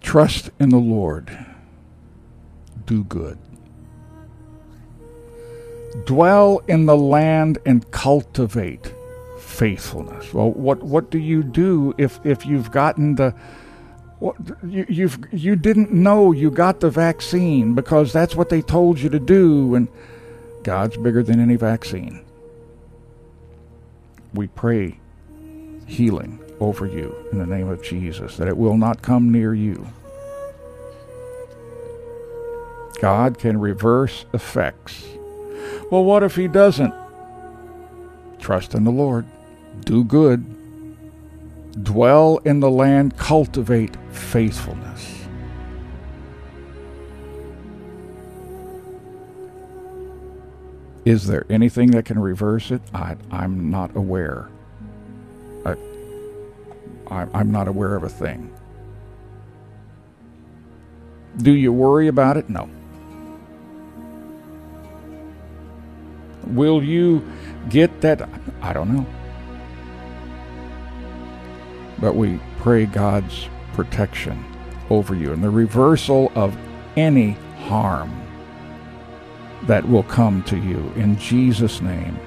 Trust 0.00 0.50
in 0.58 0.68
the 0.68 0.76
Lord 0.76 1.46
do 2.88 3.04
good. 3.04 3.38
Dwell 6.04 6.60
in 6.66 6.86
the 6.86 6.96
land 6.96 7.58
and 7.64 7.88
cultivate 7.92 8.92
faithfulness. 9.38 10.32
Well, 10.34 10.50
what 10.50 10.82
what 10.82 11.10
do 11.10 11.18
you 11.18 11.42
do 11.42 11.94
if 11.98 12.18
if 12.24 12.44
you've 12.46 12.70
gotten 12.70 13.14
the 13.14 13.34
what, 14.18 14.36
you, 14.64 14.84
you've 14.88 15.18
you 15.32 15.54
didn't 15.54 15.92
know 15.92 16.32
you 16.32 16.50
got 16.50 16.80
the 16.80 16.90
vaccine 16.90 17.74
because 17.74 18.12
that's 18.12 18.34
what 18.34 18.48
they 18.48 18.62
told 18.62 18.98
you 18.98 19.08
to 19.10 19.20
do, 19.20 19.74
and 19.74 19.88
God's 20.62 20.96
bigger 20.96 21.22
than 21.22 21.40
any 21.40 21.56
vaccine. 21.56 22.24
We 24.34 24.48
pray 24.48 24.98
healing 25.86 26.38
over 26.60 26.86
you 26.86 27.14
in 27.32 27.38
the 27.38 27.46
name 27.46 27.68
of 27.68 27.82
Jesus, 27.82 28.36
that 28.36 28.48
it 28.48 28.56
will 28.56 28.76
not 28.76 29.02
come 29.02 29.30
near 29.32 29.54
you. 29.54 29.86
God 33.00 33.38
can 33.38 33.58
reverse 33.58 34.24
effects. 34.32 35.04
Well, 35.90 36.04
what 36.04 36.22
if 36.22 36.36
He 36.36 36.48
doesn't? 36.48 36.94
Trust 38.38 38.74
in 38.74 38.84
the 38.84 38.90
Lord, 38.90 39.26
do 39.80 40.04
good, 40.04 40.44
dwell 41.84 42.38
in 42.44 42.60
the 42.60 42.70
land, 42.70 43.16
cultivate 43.16 43.96
faithfulness. 44.10 45.14
Is 51.04 51.26
there 51.26 51.46
anything 51.48 51.92
that 51.92 52.04
can 52.04 52.18
reverse 52.18 52.70
it? 52.70 52.82
I, 52.92 53.16
I'm 53.30 53.70
not 53.70 53.96
aware. 53.96 54.50
I, 55.64 55.74
I, 57.10 57.26
I'm 57.32 57.50
not 57.50 57.66
aware 57.66 57.94
of 57.94 58.02
a 58.02 58.08
thing. 58.10 58.52
Do 61.38 61.52
you 61.52 61.72
worry 61.72 62.08
about 62.08 62.36
it? 62.36 62.50
No. 62.50 62.68
Will 66.46 66.82
you 66.82 67.26
get 67.68 68.00
that? 68.00 68.28
I 68.62 68.72
don't 68.72 68.94
know. 68.94 69.06
But 72.00 72.14
we 72.14 72.40
pray 72.58 72.86
God's 72.86 73.48
protection 73.74 74.44
over 74.90 75.14
you 75.14 75.32
and 75.32 75.42
the 75.42 75.50
reversal 75.50 76.32
of 76.34 76.56
any 76.96 77.32
harm 77.58 78.14
that 79.64 79.86
will 79.88 80.04
come 80.04 80.42
to 80.44 80.56
you 80.56 80.92
in 80.96 81.18
Jesus' 81.18 81.80
name. 81.80 82.18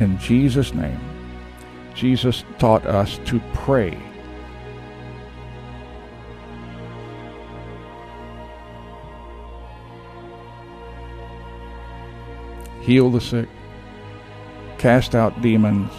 In 0.00 0.18
Jesus' 0.18 0.74
name. 0.74 1.00
Jesus 1.94 2.44
taught 2.58 2.84
us 2.84 3.18
to 3.24 3.40
pray. 3.54 3.98
Heal 12.86 13.10
the 13.10 13.20
sick, 13.20 13.48
cast 14.78 15.16
out 15.16 15.42
demons. 15.42 15.90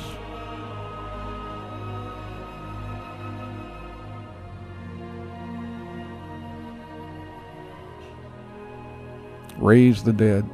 Raise 9.57 10.01
the 10.01 10.13
dead, 10.13 10.49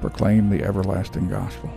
proclaim 0.00 0.50
the 0.50 0.64
everlasting 0.64 1.28
gospel. 1.28 1.72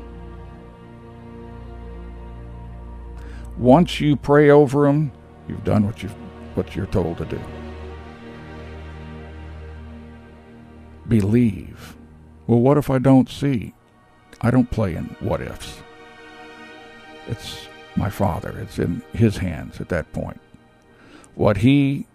Once 3.59 4.01
you 4.01 4.15
pray 4.15 4.49
over 4.49 4.87
them, 4.87 5.11
you've 5.47 5.63
done 5.63 5.85
what 5.85 6.01
you 6.01 6.09
what 6.55 6.75
you're 6.75 6.87
told 6.87 7.19
to 7.19 7.25
do. 7.25 7.39
Believe. 11.07 11.98
Well, 12.49 12.61
what 12.61 12.79
if 12.79 12.89
I 12.89 12.97
don't 12.97 13.29
see? 13.29 13.75
I 14.41 14.49
don't 14.49 14.71
play 14.71 14.95
in 14.95 15.15
what 15.19 15.39
ifs. 15.39 15.83
It's 17.27 17.67
my 17.95 18.09
father. 18.09 18.57
It's 18.57 18.79
in 18.79 19.03
his 19.13 19.37
hands 19.37 19.79
at 19.79 19.89
that 19.89 20.11
point. 20.13 20.41
What 21.35 21.57
he 21.57 22.07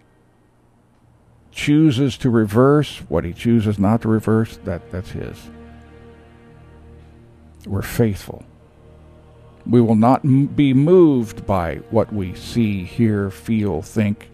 chooses 1.53 2.17
to 2.17 2.29
reverse, 2.29 2.97
what 3.07 3.23
he 3.23 3.31
chooses 3.31 3.79
not 3.79 4.01
to 4.01 4.09
reverse, 4.09 4.57
that, 4.65 4.91
that's 4.91 5.11
his. 5.11 5.49
We're 7.65 7.81
faithful. 7.81 8.43
We 9.65 9.79
will 9.79 9.95
not 9.95 10.25
m- 10.25 10.47
be 10.47 10.73
moved 10.73 11.45
by 11.45 11.75
what 11.91 12.11
we 12.11 12.35
see, 12.35 12.83
hear, 12.83 13.31
feel, 13.31 13.81
think. 13.81 14.29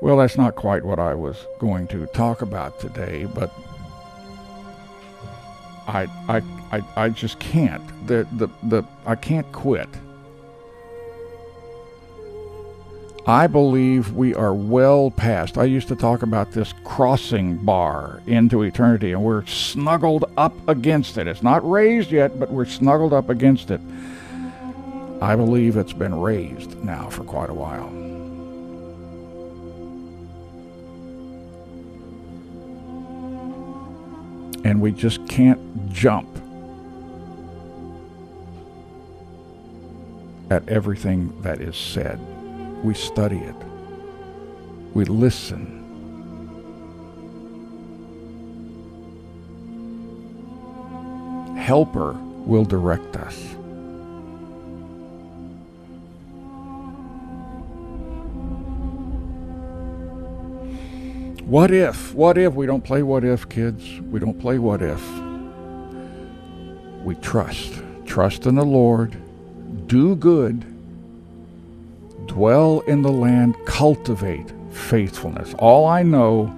Well, 0.00 0.16
that's 0.16 0.38
not 0.38 0.54
quite 0.54 0.84
what 0.84 0.98
I 0.98 1.14
was 1.14 1.46
going 1.58 1.86
to 1.88 2.06
talk 2.06 2.40
about 2.40 2.80
today, 2.80 3.26
but 3.34 3.52
I 5.86 6.08
I 6.28 6.42
I, 6.72 6.82
I 6.96 7.08
just 7.10 7.38
can't. 7.38 7.82
The, 8.06 8.26
the 8.32 8.48
the 8.62 8.82
I 9.04 9.14
can't 9.14 9.50
quit. 9.52 9.88
I 13.26 13.46
believe 13.46 14.12
we 14.12 14.34
are 14.34 14.54
well 14.54 15.10
past. 15.10 15.58
I 15.58 15.64
used 15.64 15.88
to 15.88 15.96
talk 15.96 16.22
about 16.22 16.52
this 16.52 16.72
crossing 16.84 17.58
bar 17.58 18.22
into 18.26 18.62
eternity, 18.62 19.12
and 19.12 19.22
we're 19.22 19.44
snuggled 19.44 20.24
up 20.38 20.54
against 20.66 21.18
it. 21.18 21.26
It's 21.26 21.42
not 21.42 21.68
raised 21.68 22.10
yet, 22.10 22.40
but 22.40 22.50
we're 22.50 22.64
snuggled 22.64 23.12
up 23.12 23.28
against 23.28 23.70
it. 23.70 23.80
I 25.20 25.36
believe 25.36 25.76
it's 25.76 25.92
been 25.92 26.18
raised 26.18 26.82
now 26.82 27.10
for 27.10 27.24
quite 27.24 27.50
a 27.50 27.54
while. 27.54 28.09
And 34.64 34.80
we 34.80 34.92
just 34.92 35.26
can't 35.28 35.90
jump 35.90 36.28
at 40.50 40.68
everything 40.68 41.40
that 41.42 41.60
is 41.60 41.76
said. 41.76 42.18
We 42.84 42.94
study 42.94 43.38
it. 43.38 43.54
We 44.94 45.04
listen. 45.04 45.78
Helper 51.56 52.12
will 52.44 52.64
direct 52.64 53.16
us. 53.16 53.54
What 61.50 61.72
if? 61.72 62.14
What 62.14 62.38
if 62.38 62.54
we 62.54 62.64
don't 62.64 62.84
play 62.84 63.02
what 63.02 63.24
if, 63.24 63.48
kids? 63.48 63.98
We 64.02 64.20
don't 64.20 64.38
play 64.38 64.60
what 64.60 64.80
if. 64.82 65.02
We 67.02 67.16
trust. 67.16 67.72
Trust 68.06 68.46
in 68.46 68.54
the 68.54 68.64
Lord. 68.64 69.16
Do 69.88 70.14
good. 70.14 70.64
Dwell 72.28 72.82
in 72.86 73.02
the 73.02 73.10
land. 73.10 73.56
Cultivate 73.66 74.52
faithfulness. 74.70 75.52
All 75.58 75.88
I 75.88 76.04
know 76.04 76.54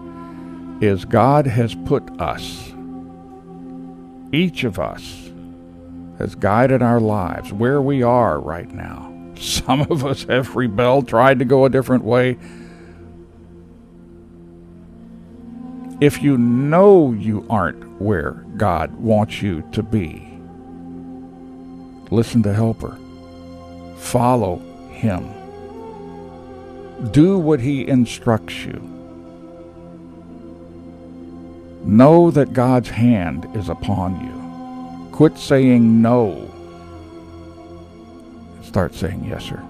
is 0.83 1.07
God 1.07 1.47
has 1.47 1.75
put 1.87 2.03
us, 2.21 2.75
each 4.31 4.63
of 4.63 4.79
us, 4.79 5.31
has 6.19 6.35
guided 6.35 6.83
our 6.83 7.01
lives 7.01 7.51
where 7.51 7.81
we 7.81 8.03
are 8.03 8.39
right 8.39 8.71
now. 8.71 9.11
Some 9.41 9.81
of 9.91 10.05
us 10.05 10.25
have 10.25 10.55
rebelled, 10.55 11.09
tried 11.09 11.39
to 11.39 11.47
go 11.47 11.65
a 11.65 11.71
different 11.71 12.05
way. 12.05 12.37
If 16.03 16.21
you 16.21 16.37
know 16.37 17.13
you 17.13 17.47
aren't 17.49 18.01
where 18.01 18.33
God 18.57 18.93
wants 18.97 19.41
you 19.41 19.63
to 19.71 19.85
be, 19.85 20.37
listen 22.11 22.43
to 22.43 22.53
Helper. 22.53 22.99
Follow 23.99 24.57
Him. 24.91 25.31
Do 27.13 27.39
what 27.39 27.61
He 27.61 27.87
instructs 27.87 28.65
you. 28.65 28.83
Know 31.85 32.33
that 32.33 32.53
God's 32.53 32.89
hand 32.89 33.47
is 33.55 33.69
upon 33.69 34.21
you. 34.27 35.13
Quit 35.13 35.39
saying 35.39 36.03
no. 36.03 36.51
Start 38.65 38.93
saying 38.93 39.25
yes, 39.25 39.45
sir. 39.45 39.65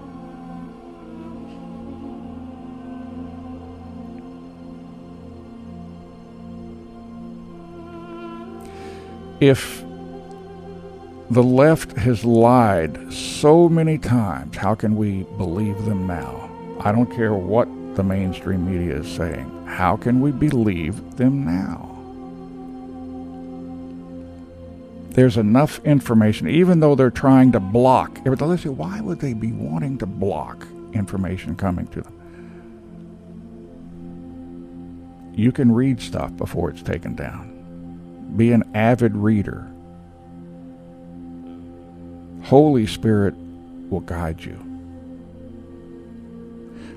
If 9.43 9.83
the 11.31 11.43
left 11.43 11.97
has 11.97 12.25
lied 12.25 13.13
so 13.13 13.69
many 13.69 13.99
times, 13.99 14.57
how 14.57 14.73
can 14.73 14.95
we 14.95 15.25
believe 15.37 15.85
them 15.85 16.07
now? 16.07 16.49
I 16.79 16.93
don't 16.93 17.13
care 17.13 17.35
what 17.35 17.67
the 17.97 18.05
mainstream 18.05 18.65
media 18.65 19.01
is 19.01 19.09
saying. 19.13 19.67
How 19.67 19.97
can 19.97 20.21
we 20.21 20.31
believe 20.31 21.17
them 21.17 21.45
now? 21.45 21.89
There's 25.11 25.37
enough 25.37 25.85
information, 25.85 26.49
even 26.49 26.79
though 26.79 26.95
they're 26.95 27.11
trying 27.11 27.51
to 27.53 27.61
block. 27.61 28.21
Listen, 28.25 28.77
why 28.77 29.01
would 29.01 29.19
they 29.19 29.35
be 29.35 29.51
wanting 29.51 29.99
to 29.99 30.07
block 30.07 30.69
information 30.93 31.57
coming 31.57 31.89
to 31.89 32.03
them? 32.03 32.15
You 35.35 35.51
can 35.51 35.73
read 35.73 36.01
stuff 36.01 36.37
before 36.37 36.71
it's 36.71 36.83
taken 36.83 37.17
down. 37.17 37.52
Be 38.37 38.53
an 38.53 38.65
avid 38.75 39.17
reader. 39.17 39.69
Holy 42.45 42.87
Spirit 42.87 43.35
will 43.91 44.01
guide 44.01 44.43
you. 44.45 44.59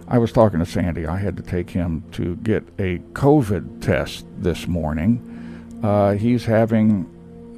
I 0.07 0.17
was 0.17 0.31
talking 0.31 0.59
to 0.59 0.65
Sandy. 0.65 1.07
I 1.07 1.17
had 1.17 1.35
to 1.37 1.43
take 1.43 1.69
him 1.69 2.03
to 2.11 2.35
get 2.37 2.63
a 2.77 2.99
COVID 3.13 3.81
test 3.81 4.25
this 4.37 4.67
morning. 4.67 5.79
Uh, 5.83 6.13
he's 6.13 6.45
having 6.45 7.11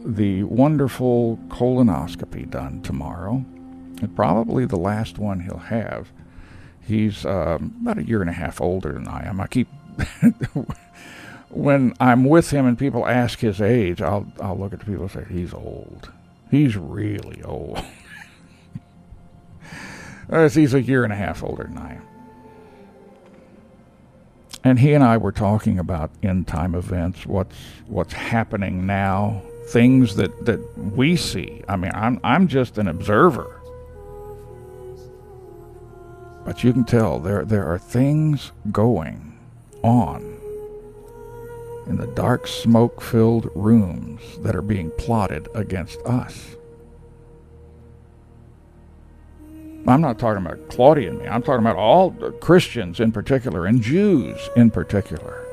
the 0.05 0.43
wonderful 0.43 1.37
colonoscopy 1.49 2.49
done 2.49 2.81
tomorrow. 2.81 3.43
It's 4.01 4.13
probably 4.15 4.65
the 4.65 4.77
last 4.77 5.17
one 5.17 5.41
he'll 5.41 5.57
have. 5.57 6.11
He's 6.79 7.25
um, 7.25 7.75
about 7.81 7.97
a 7.97 8.03
year 8.03 8.21
and 8.21 8.29
a 8.29 8.33
half 8.33 8.61
older 8.61 8.93
than 8.93 9.07
I 9.07 9.27
am. 9.27 9.41
I 9.41 9.47
keep 9.47 9.67
when 11.49 11.93
I'm 11.99 12.25
with 12.25 12.51
him 12.51 12.65
and 12.65 12.77
people 12.77 13.05
ask 13.07 13.39
his 13.39 13.61
age, 13.61 14.01
I'll 14.01 14.31
I'll 14.41 14.57
look 14.57 14.73
at 14.73 14.79
the 14.79 14.85
people 14.85 15.03
and 15.03 15.11
say 15.11 15.25
he's 15.29 15.53
old. 15.53 16.11
He's 16.51 16.75
really 16.75 17.41
old. 17.43 17.83
he's 20.53 20.73
a 20.73 20.81
year 20.81 21.03
and 21.03 21.13
a 21.13 21.15
half 21.15 21.43
older 21.43 21.63
than 21.63 21.77
I 21.77 21.95
am. 21.95 22.01
And 24.63 24.79
he 24.79 24.93
and 24.93 25.03
I 25.03 25.17
were 25.17 25.31
talking 25.31 25.79
about 25.79 26.11
end 26.21 26.47
time 26.47 26.75
events, 26.75 27.25
what's 27.25 27.55
what's 27.87 28.13
happening 28.13 28.85
now, 28.85 29.41
things 29.67 30.15
that, 30.15 30.45
that 30.45 30.77
we 30.77 31.15
see. 31.15 31.63
I 31.69 31.77
mean, 31.77 31.91
I'm 31.93 32.19
I'm 32.23 32.47
just 32.47 32.77
an 32.77 32.87
observer. 32.87 33.53
But 36.43 36.63
you 36.63 36.73
can 36.73 36.85
tell 36.85 37.19
there 37.19 37.45
there 37.45 37.71
are 37.71 37.79
things 37.79 38.51
going 38.71 39.37
on 39.83 40.36
in 41.87 41.97
the 41.97 42.07
dark 42.07 42.47
smoke 42.47 43.01
filled 43.01 43.49
rooms 43.55 44.21
that 44.39 44.55
are 44.55 44.61
being 44.61 44.91
plotted 44.91 45.47
against 45.53 45.99
us. 46.05 46.55
I'm 49.87 50.01
not 50.01 50.19
talking 50.19 50.45
about 50.45 50.67
Claudia 50.69 51.11
and 51.11 51.19
me. 51.19 51.27
I'm 51.27 51.41
talking 51.41 51.65
about 51.65 51.77
all 51.77 52.11
Christians 52.11 52.99
in 52.99 53.13
particular 53.13 53.65
and 53.65 53.81
Jews 53.81 54.37
in 54.57 54.69
particular. 54.69 55.45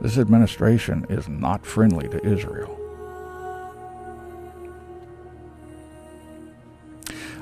This 0.00 0.16
administration 0.16 1.04
is 1.10 1.28
not 1.28 1.66
friendly 1.66 2.08
to 2.08 2.24
Israel. 2.26 2.78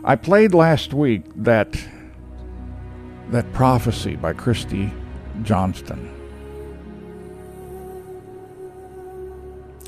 I 0.03 0.17
played 0.17 0.55
last 0.55 0.93
week 0.93 1.23
that 1.37 1.81
that 3.31 3.53
prophecy 3.53 4.17
by 4.17 4.33
Christy 4.33 4.93
Johnston. 5.43 6.18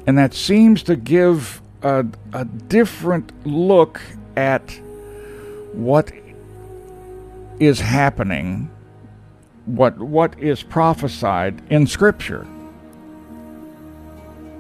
And 0.07 0.19
that 0.19 0.35
seems 0.35 0.83
to 0.85 0.97
give 0.97 1.61
a, 1.83 2.07
a 2.33 2.45
different 2.45 3.33
look 3.47 4.01
at 4.37 4.81
what 5.73 6.13
is 7.59 7.81
happening, 7.81 8.71
what, 9.67 9.99
what 9.99 10.39
is 10.39 10.63
prophesied 10.63 11.63
in 11.71 11.87
Scripture. 11.87 12.47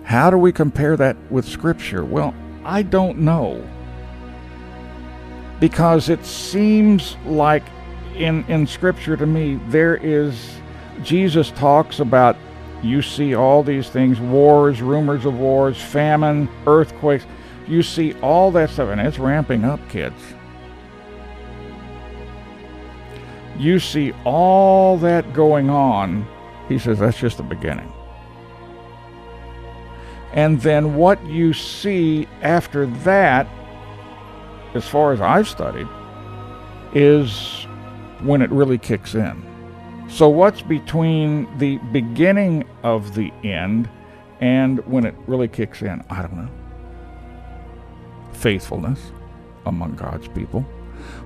How 0.04 0.30
do 0.30 0.36
we 0.36 0.52
compare 0.52 0.96
that 0.96 1.16
with 1.30 1.46
Scripture? 1.46 2.04
Well, 2.04 2.34
I 2.64 2.82
don't 2.82 3.18
know. 3.18 3.66
Because 5.58 6.08
it 6.08 6.24
seems 6.24 7.16
like 7.24 7.62
in, 8.16 8.44
in 8.44 8.66
Scripture 8.66 9.16
to 9.16 9.26
me, 9.26 9.58
there 9.68 9.96
is, 9.96 10.36
Jesus 11.02 11.50
talks 11.52 12.00
about 12.00 12.36
you 12.82 13.02
see 13.02 13.34
all 13.34 13.62
these 13.62 13.90
things 13.90 14.20
wars, 14.20 14.80
rumors 14.80 15.24
of 15.26 15.38
wars, 15.38 15.80
famine, 15.80 16.48
earthquakes. 16.66 17.26
You 17.66 17.82
see 17.82 18.14
all 18.20 18.50
that 18.52 18.70
stuff, 18.70 18.88
and 18.88 19.00
it's 19.00 19.18
ramping 19.18 19.64
up, 19.64 19.80
kids. 19.88 20.20
You 23.58 23.78
see 23.78 24.12
all 24.24 24.96
that 24.98 25.32
going 25.34 25.68
on. 25.68 26.26
He 26.68 26.78
says 26.78 26.98
that's 26.98 27.18
just 27.18 27.36
the 27.36 27.42
beginning. 27.42 27.92
And 30.32 30.60
then 30.62 30.94
what 30.94 31.24
you 31.26 31.52
see 31.52 32.26
after 32.40 32.86
that, 32.86 33.46
as 34.74 34.88
far 34.88 35.12
as 35.12 35.20
I've 35.20 35.48
studied, 35.48 35.88
is 36.94 37.66
when 38.20 38.40
it 38.40 38.50
really 38.50 38.78
kicks 38.78 39.14
in. 39.14 39.49
So, 40.10 40.28
what's 40.28 40.60
between 40.60 41.46
the 41.58 41.78
beginning 41.92 42.64
of 42.82 43.14
the 43.14 43.32
end 43.44 43.88
and 44.40 44.84
when 44.86 45.06
it 45.06 45.14
really 45.26 45.48
kicks 45.48 45.82
in? 45.82 46.02
I 46.10 46.22
don't 46.22 46.36
know. 46.36 46.48
Faithfulness 48.32 49.12
among 49.66 49.94
God's 49.94 50.26
people. 50.28 50.66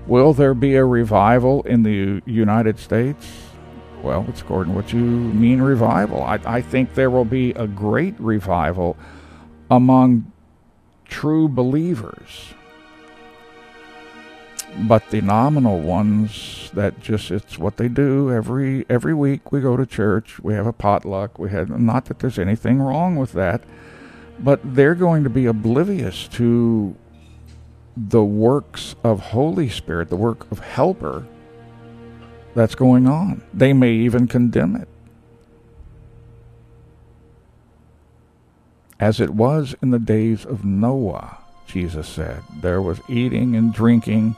Will 0.07 0.35
there 0.35 0.55
be 0.55 0.77
a 0.77 0.85
revival 0.85 1.63
in 1.63 1.83
the 1.83 2.23
United 2.31 2.79
States? 2.79 3.27
Well, 4.03 4.27
it's 4.29 4.43
according 4.43 4.75
to 4.75 4.77
what 4.77 4.93
you 4.93 5.01
mean 5.01 5.63
revival. 5.63 6.23
I, 6.23 6.39
I 6.45 6.61
think 6.61 6.95
there 6.95 7.11
will 7.11 7.25
be 7.25 7.53
a 7.53 7.67
great 7.67 8.15
revival 8.21 8.99
among 9.71 10.31
true 11.07 11.49
believers. 11.49 12.53
But 14.77 15.11
the 15.11 15.21
nominal 15.21 15.81
ones 15.81 16.71
that 16.75 17.01
just 17.01 17.31
it's 17.31 17.59
what 17.59 17.77
they 17.77 17.89
do 17.89 18.33
every 18.33 18.85
every 18.91 19.15
week 19.15 19.53
we 19.53 19.61
go 19.61 19.77
to 19.77 19.87
church, 19.87 20.41
we 20.41 20.55
have 20.55 20.67
a 20.67 20.73
potluck, 20.73 21.39
we 21.39 21.51
had 21.51 21.71
not 21.71 22.07
that 22.07 22.19
there's 22.19 22.39
anything 22.39 22.81
wrong 22.81 23.15
with 23.17 23.33
that, 23.33 23.63
but 24.41 24.61
they're 24.65 24.97
going 24.97 25.23
to 25.25 25.31
be 25.31 25.47
oblivious 25.47 26.27
to 26.29 26.97
the 27.97 28.25
works 28.25 28.97
of 29.05 29.21
Holy 29.21 29.69
Spirit, 29.69 30.11
the 30.11 30.17
work 30.17 30.51
of 30.51 30.59
helper 30.59 31.25
that's 32.55 32.75
going 32.75 33.07
on. 33.07 33.43
They 33.53 33.73
may 33.73 33.93
even 33.93 34.27
condemn 34.27 34.77
it. 34.77 34.89
As 38.99 39.21
it 39.21 39.31
was 39.31 39.75
in 39.83 39.91
the 39.91 39.99
days 39.99 40.45
of 40.45 40.65
Noah, 40.65 41.39
Jesus 41.67 42.09
said, 42.09 42.43
there 42.61 42.81
was 42.81 43.01
eating 43.09 43.57
and 43.57 43.73
drinking, 43.73 44.37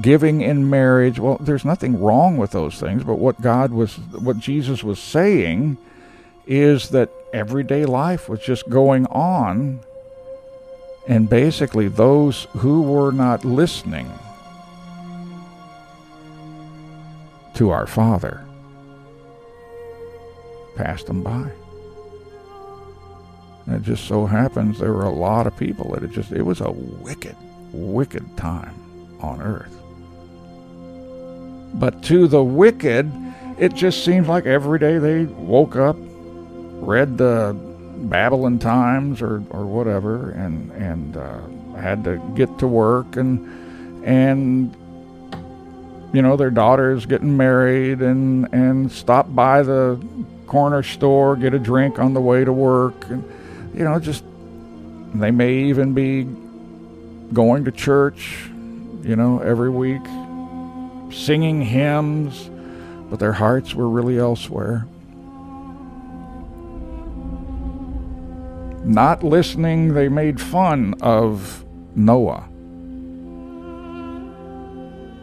giving 0.00 0.40
in 0.40 0.68
marriage. 0.68 1.18
Well, 1.18 1.38
there's 1.40 1.64
nothing 1.64 2.00
wrong 2.00 2.36
with 2.36 2.52
those 2.52 2.78
things, 2.78 3.04
but 3.04 3.16
what 3.18 3.40
God 3.40 3.72
was, 3.72 3.96
what 3.96 4.38
Jesus 4.38 4.82
was 4.82 4.98
saying 4.98 5.78
is 6.46 6.90
that 6.90 7.10
everyday 7.32 7.84
life 7.84 8.28
was 8.28 8.40
just 8.40 8.68
going 8.68 9.06
on. 9.06 9.80
And 11.06 11.28
basically, 11.28 11.88
those 11.88 12.46
who 12.58 12.82
were 12.82 13.12
not 13.12 13.44
listening 13.44 14.10
to 17.54 17.70
our 17.70 17.86
Father 17.86 18.44
passed 20.76 21.06
them 21.06 21.22
by. 21.22 21.50
And 23.66 23.76
it 23.76 23.82
just 23.82 24.04
so 24.04 24.26
happens 24.26 24.78
there 24.78 24.92
were 24.92 25.04
a 25.04 25.10
lot 25.10 25.46
of 25.46 25.56
people 25.56 25.92
that 25.92 26.02
it 26.02 26.10
just, 26.10 26.32
it 26.32 26.42
was 26.42 26.60
a 26.60 26.70
wicked, 26.70 27.36
wicked 27.72 28.36
time 28.36 28.74
on 29.20 29.40
earth. 29.40 29.79
But 31.74 32.02
to 32.04 32.26
the 32.26 32.42
wicked, 32.42 33.10
it 33.58 33.74
just 33.74 34.04
seems 34.04 34.28
like 34.28 34.46
every 34.46 34.78
day 34.78 34.98
they 34.98 35.24
woke 35.24 35.76
up, 35.76 35.96
read 35.98 37.18
the 37.18 37.56
Babylon 37.98 38.58
Times 38.58 39.22
or, 39.22 39.42
or 39.50 39.66
whatever, 39.66 40.30
and 40.30 40.70
and 40.72 41.16
uh, 41.16 41.40
had 41.76 42.04
to 42.04 42.18
get 42.34 42.58
to 42.58 42.66
work 42.66 43.16
and 43.16 44.04
and 44.04 44.74
you 46.12 46.22
know 46.22 46.36
their 46.36 46.50
daughters 46.50 47.06
getting 47.06 47.36
married 47.36 48.00
and 48.00 48.48
and 48.52 48.90
stop 48.90 49.32
by 49.34 49.62
the 49.62 50.00
corner 50.46 50.82
store, 50.82 51.36
get 51.36 51.54
a 51.54 51.58
drink 51.58 51.98
on 51.98 52.14
the 52.14 52.20
way 52.20 52.44
to 52.44 52.52
work, 52.52 53.08
and 53.08 53.22
you 53.74 53.84
know 53.84 53.98
just 54.00 54.24
they 55.14 55.30
may 55.30 55.54
even 55.54 55.92
be 55.92 56.26
going 57.32 57.64
to 57.64 57.72
church, 57.72 58.48
you 59.02 59.16
know, 59.16 59.40
every 59.40 59.70
week, 59.70 60.02
singing 61.10 61.62
hymns, 61.62 62.50
but 63.10 63.18
their 63.18 63.32
hearts 63.32 63.74
were 63.74 63.88
really 63.88 64.18
elsewhere. 64.18 64.86
Not 68.84 69.22
listening, 69.22 69.94
they 69.94 70.08
made 70.08 70.40
fun 70.40 70.94
of 71.00 71.64
Noah, 71.94 72.48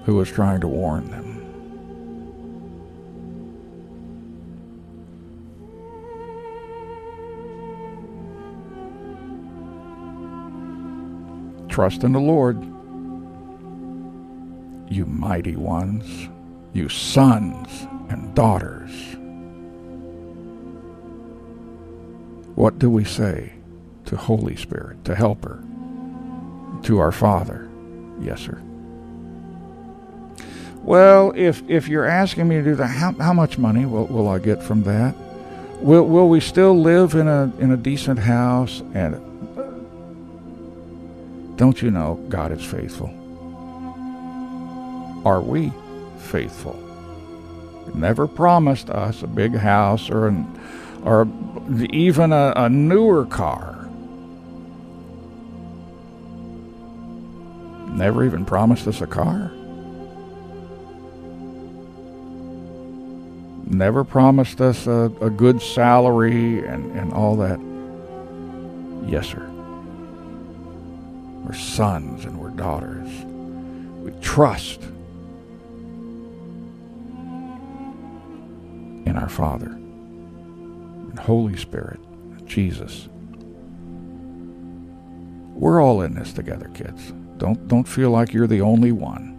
who 0.05 0.15
was 0.15 0.29
trying 0.29 0.61
to 0.61 0.67
warn 0.67 1.09
them. 1.09 1.33
Trust 11.69 12.03
in 12.03 12.11
the 12.11 12.19
Lord, 12.19 12.63
you 14.89 15.05
mighty 15.05 15.55
ones, 15.55 16.29
you 16.73 16.89
sons 16.89 17.87
and 18.09 18.33
daughters. 18.33 18.91
What 22.55 22.79
do 22.79 22.89
we 22.89 23.03
say 23.03 23.53
to 24.05 24.17
Holy 24.17 24.55
Spirit, 24.55 25.03
to 25.05 25.15
Helper, 25.15 25.63
to 26.83 26.99
our 26.99 27.11
Father? 27.11 27.69
Yes, 28.19 28.41
sir. 28.41 28.61
Well, 30.81 31.33
if 31.35 31.61
if 31.69 31.87
you're 31.87 32.05
asking 32.05 32.47
me 32.47 32.55
to 32.55 32.63
do 32.63 32.75
that, 32.75 32.87
how, 32.87 33.11
how 33.13 33.33
much 33.33 33.57
money 33.57 33.85
will, 33.85 34.05
will 34.05 34.29
I 34.29 34.39
get 34.39 34.63
from 34.63 34.83
that? 34.83 35.15
Will 35.81 36.07
will 36.07 36.29
we 36.29 36.39
still 36.39 36.79
live 36.79 37.13
in 37.13 37.27
a 37.27 37.51
in 37.59 37.71
a 37.71 37.77
decent 37.77 38.19
house? 38.19 38.81
And 38.93 39.15
uh, 39.15 39.63
don't 41.57 41.81
you 41.81 41.91
know 41.91 42.15
God 42.29 42.51
is 42.51 42.63
faithful? 42.63 43.13
Are 45.27 45.41
we 45.41 45.73
faithful? 46.19 46.81
Never 47.93 48.27
promised 48.27 48.89
us 48.89 49.23
a 49.23 49.27
big 49.27 49.55
house 49.55 50.09
or 50.09 50.29
an 50.29 50.47
or 51.03 51.27
even 51.91 52.31
a, 52.31 52.53
a 52.55 52.69
newer 52.69 53.25
car. 53.25 53.89
Never 57.89 58.23
even 58.23 58.45
promised 58.45 58.87
us 58.87 59.01
a 59.01 59.07
car. 59.07 59.51
Never 63.65 64.05
promised 64.05 64.61
us 64.61 64.87
a, 64.87 65.11
a 65.19 65.29
good 65.29 65.61
salary 65.61 66.65
and, 66.65 66.97
and 66.97 67.11
all 67.11 67.35
that. 67.35 67.59
Yes, 69.05 69.27
sir. 69.27 69.45
We're 71.43 71.53
sons 71.53 72.23
and 72.23 72.39
we're 72.39 72.51
daughters. 72.51 73.09
We 73.25 74.13
trust 74.21 74.83
in 79.07 79.17
our 79.17 79.29
Father 79.29 79.67
and 79.69 81.17
Holy 81.17 81.55
Spirit, 81.57 81.99
Jesus. 82.45 83.07
We're 85.53 85.81
all 85.81 86.01
in 86.01 86.13
this 86.13 86.33
together, 86.33 86.69
kids. 86.73 87.13
Don't 87.37 87.67
don't 87.67 87.87
feel 87.87 88.11
like 88.11 88.33
you're 88.33 88.47
the 88.47 88.61
only 88.61 88.91
one. 88.91 89.33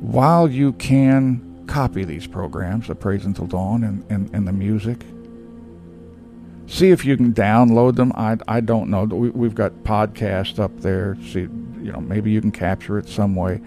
While 0.00 0.48
you 0.48 0.72
can 0.74 1.64
copy 1.66 2.04
these 2.04 2.26
programs, 2.26 2.86
the 2.86 2.94
Praise 2.94 3.24
Until 3.24 3.46
Dawn 3.46 3.82
and, 3.84 4.04
and, 4.10 4.32
and 4.34 4.46
the 4.46 4.52
music, 4.52 5.04
see 6.66 6.90
if 6.90 7.04
you 7.04 7.16
can 7.16 7.34
download 7.34 7.96
them. 7.96 8.12
I, 8.14 8.36
I 8.46 8.60
don't 8.60 8.90
know. 8.90 9.04
We, 9.04 9.30
we've 9.30 9.54
got 9.56 9.72
podcasts 9.82 10.58
up 10.58 10.80
there. 10.80 11.16
See, 11.22 11.40
you 11.40 11.92
know, 11.92 12.00
maybe 12.00 12.30
you 12.30 12.40
can 12.40 12.52
capture 12.52 12.96
it 12.98 13.08
some 13.08 13.34
way. 13.34 13.60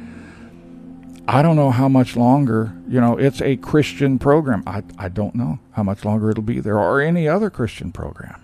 I 1.27 1.41
don't 1.41 1.55
know 1.55 1.71
how 1.71 1.87
much 1.87 2.15
longer, 2.15 2.73
you 2.87 2.99
know, 2.99 3.17
it's 3.17 3.41
a 3.41 3.55
Christian 3.57 4.19
program. 4.19 4.63
I, 4.65 4.83
I 4.97 5.07
don't 5.07 5.35
know 5.35 5.59
how 5.71 5.83
much 5.83 6.03
longer 6.03 6.29
it'll 6.31 6.43
be 6.43 6.59
there 6.59 6.77
or 6.77 6.99
any 7.01 7.27
other 7.27 7.49
Christian 7.49 7.91
program. 7.91 8.41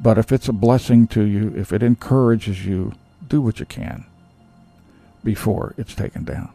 But 0.00 0.16
if 0.16 0.32
it's 0.32 0.48
a 0.48 0.52
blessing 0.52 1.06
to 1.08 1.24
you, 1.24 1.52
if 1.56 1.72
it 1.72 1.82
encourages 1.82 2.64
you, 2.64 2.92
do 3.28 3.42
what 3.42 3.60
you 3.60 3.66
can 3.66 4.06
before 5.22 5.74
it's 5.76 5.94
taken 5.94 6.24
down. 6.24 6.50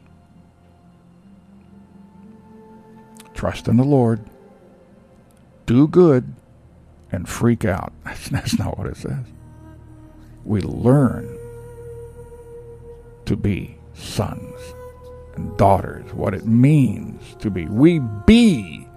Trust 3.35 3.67
in 3.67 3.77
the 3.77 3.83
Lord, 3.83 4.21
do 5.65 5.87
good, 5.87 6.33
and 7.11 7.29
freak 7.29 7.65
out. 7.65 7.93
That's, 8.03 8.29
that's 8.29 8.57
not 8.57 8.77
what 8.77 8.87
it 8.87 8.97
says. 8.97 9.25
We 10.43 10.61
learn 10.61 11.37
to 13.25 13.35
be 13.35 13.77
sons 13.93 14.59
and 15.35 15.57
daughters, 15.57 16.13
what 16.13 16.33
it 16.33 16.45
means 16.45 17.35
to 17.39 17.49
be. 17.49 17.65
We 17.65 17.99
be 18.25 18.87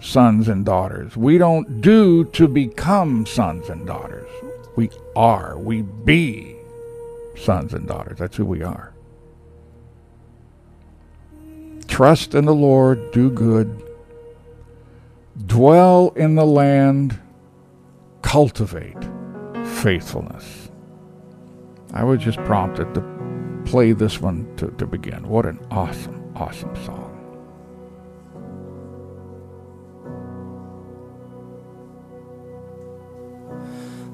sons 0.00 0.48
and 0.48 0.64
daughters. 0.64 1.16
We 1.16 1.38
don't 1.38 1.80
do 1.80 2.24
to 2.24 2.48
become 2.48 3.26
sons 3.26 3.68
and 3.68 3.86
daughters. 3.86 4.28
We 4.76 4.90
are. 5.16 5.58
We 5.58 5.82
be 5.82 6.56
sons 7.36 7.74
and 7.74 7.86
daughters. 7.86 8.18
That's 8.18 8.36
who 8.36 8.44
we 8.44 8.62
are. 8.62 8.92
Trust 11.86 12.34
in 12.34 12.44
the 12.44 12.54
Lord, 12.54 13.10
do 13.12 13.30
good, 13.30 13.82
dwell 15.46 16.12
in 16.16 16.36
the 16.36 16.46
land, 16.46 17.18
cultivate 18.22 18.96
faithfulness. 19.64 20.68
I 21.92 22.04
was 22.04 22.20
just 22.20 22.38
prompted 22.40 22.94
to 22.94 23.17
play 23.68 23.92
this 23.92 24.18
one 24.18 24.50
to, 24.56 24.70
to 24.78 24.86
begin. 24.86 25.28
What 25.28 25.44
an 25.44 25.58
awesome, 25.70 26.32
awesome 26.34 26.74
song. 26.86 27.14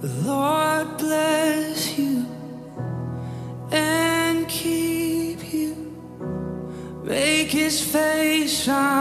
The 0.00 0.08
Lord 0.28 0.98
bless 0.98 1.96
you 1.96 2.26
and 3.70 4.48
keep 4.48 5.52
you, 5.54 5.76
make 7.04 7.48
his 7.48 7.80
face 7.80 8.64
shine. 8.64 8.93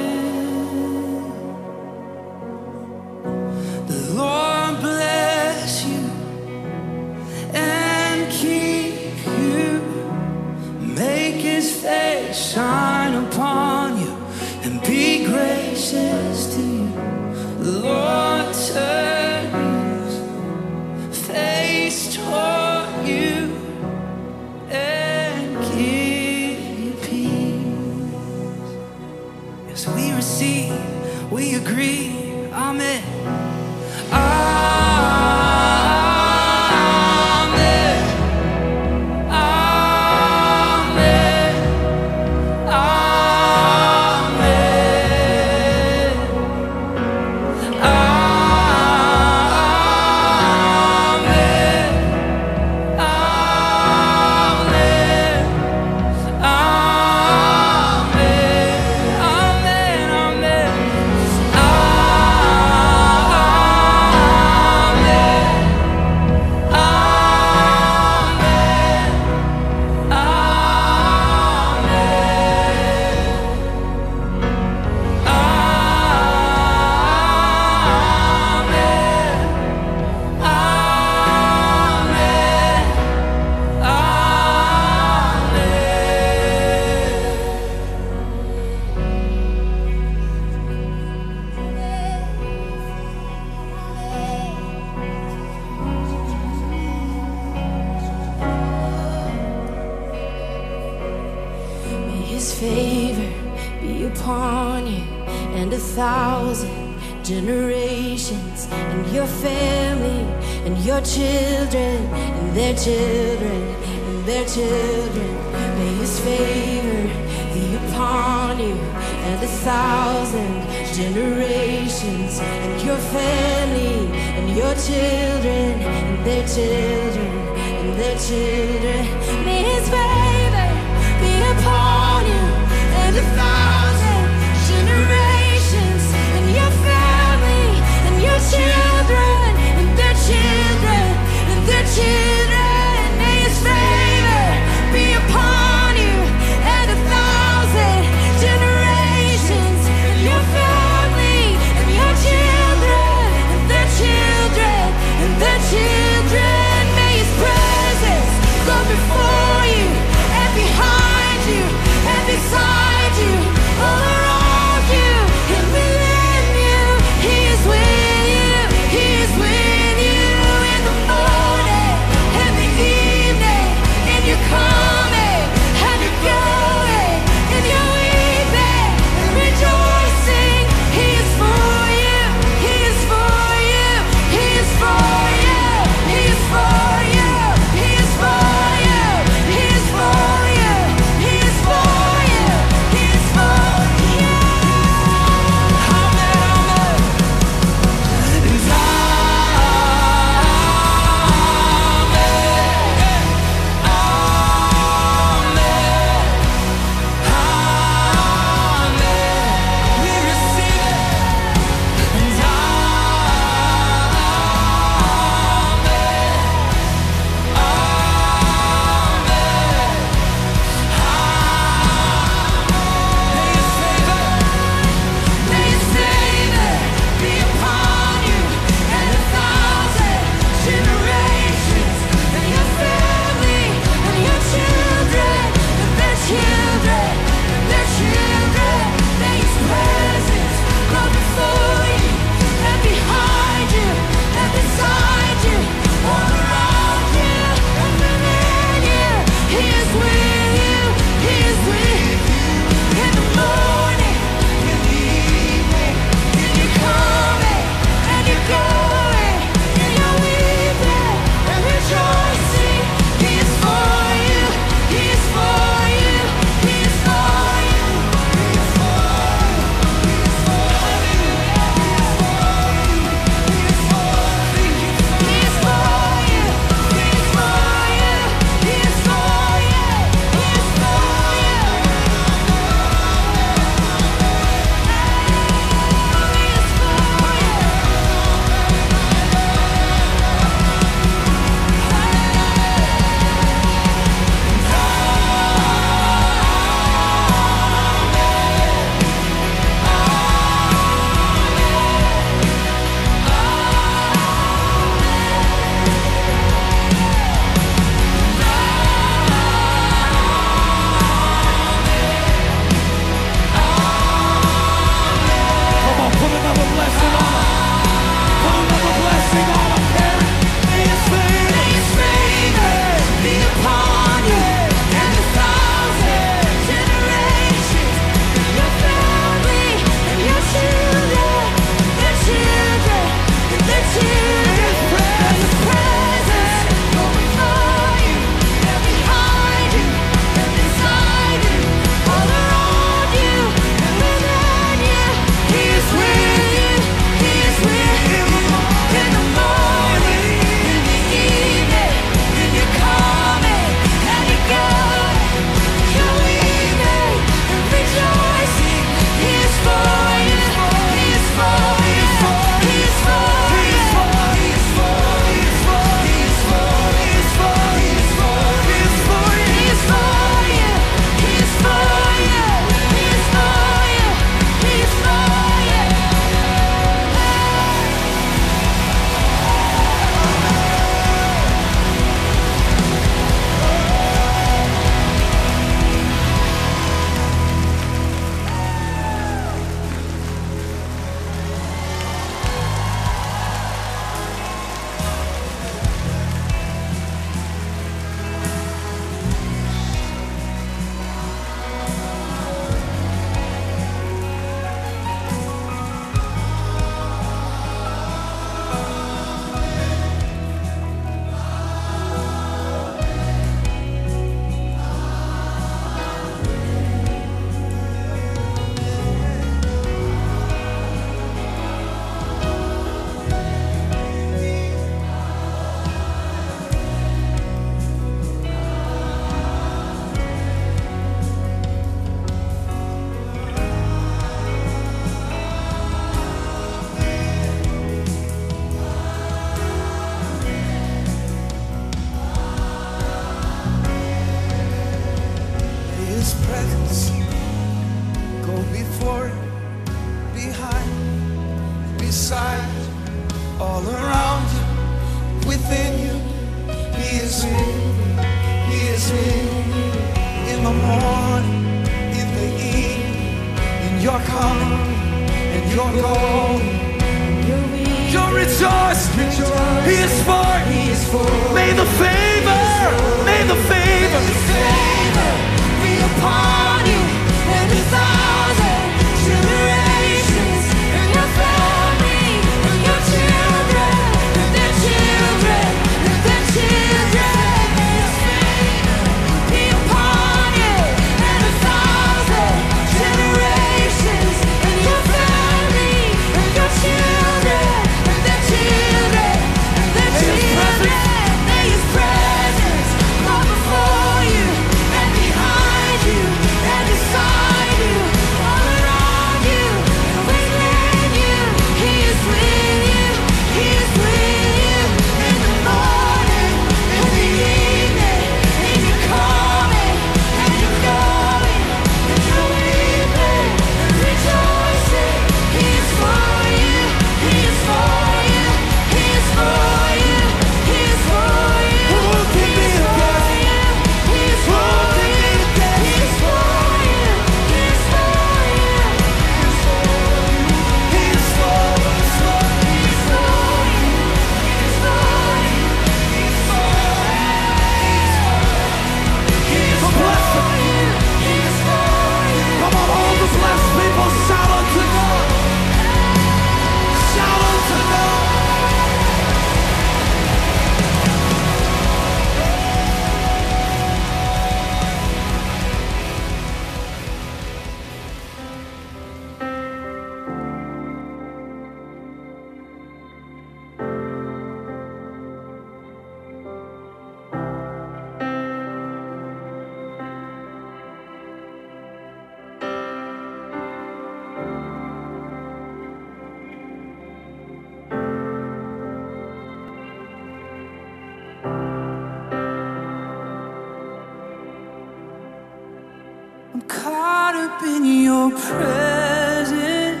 In 597.62 597.84
your 598.04 598.30
presence. 598.30 600.00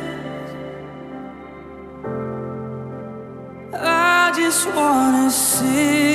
I 3.74 4.32
just 4.34 4.66
wanna 4.74 5.30
sit 5.30 6.09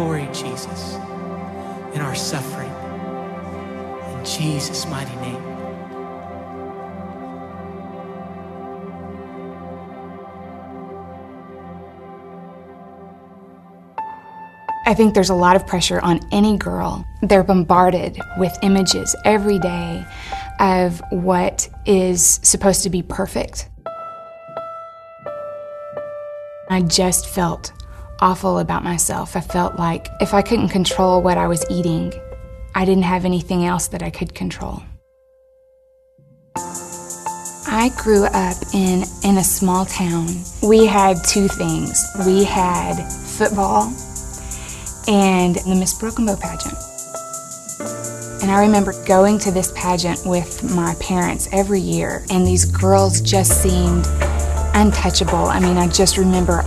glory, 0.00 0.26
Jesus, 0.32 0.94
in 1.92 2.00
our 2.00 2.14
suffering. 2.14 2.72
In 4.14 4.24
Jesus' 4.24 4.86
mighty 4.86 5.14
name. 5.16 5.36
I 14.86 14.94
think 14.94 15.12
there's 15.12 15.28
a 15.28 15.34
lot 15.34 15.54
of 15.54 15.66
pressure 15.66 16.00
on 16.00 16.20
any 16.32 16.56
girl. 16.56 17.04
They're 17.20 17.44
bombarded 17.44 18.18
with 18.38 18.56
images 18.62 19.14
every 19.26 19.58
day 19.58 20.02
of 20.60 21.02
what 21.10 21.68
is 21.84 22.40
supposed 22.42 22.84
to 22.84 22.88
be 22.88 23.02
perfect. 23.02 23.68
I 26.70 26.80
just 26.80 27.28
felt 27.28 27.72
awful 28.20 28.58
about 28.58 28.84
myself. 28.84 29.36
I 29.36 29.40
felt 29.40 29.78
like 29.78 30.08
if 30.20 30.34
I 30.34 30.42
couldn't 30.42 30.68
control 30.68 31.22
what 31.22 31.38
I 31.38 31.46
was 31.46 31.64
eating, 31.70 32.12
I 32.74 32.84
didn't 32.84 33.04
have 33.04 33.24
anything 33.24 33.64
else 33.64 33.88
that 33.88 34.02
I 34.02 34.10
could 34.10 34.34
control. 34.34 34.82
I 37.72 37.90
grew 37.96 38.24
up 38.24 38.56
in, 38.74 39.04
in 39.24 39.38
a 39.38 39.44
small 39.44 39.86
town. 39.86 40.26
We 40.62 40.86
had 40.86 41.16
two 41.24 41.48
things. 41.48 42.04
We 42.26 42.44
had 42.44 42.96
football 43.10 43.92
and 45.08 45.56
the 45.56 45.76
Miss 45.78 45.98
Broken 45.98 46.26
Bow 46.26 46.36
pageant. 46.36 46.74
And 48.42 48.50
I 48.50 48.60
remember 48.60 48.92
going 49.04 49.38
to 49.40 49.50
this 49.50 49.72
pageant 49.76 50.20
with 50.24 50.62
my 50.74 50.94
parents 50.98 51.48
every 51.52 51.80
year, 51.80 52.24
and 52.30 52.46
these 52.46 52.64
girls 52.64 53.20
just 53.20 53.62
seemed 53.62 54.06
untouchable. 54.74 55.46
I 55.46 55.60
mean, 55.60 55.76
I 55.76 55.88
just 55.88 56.16
remember 56.16 56.64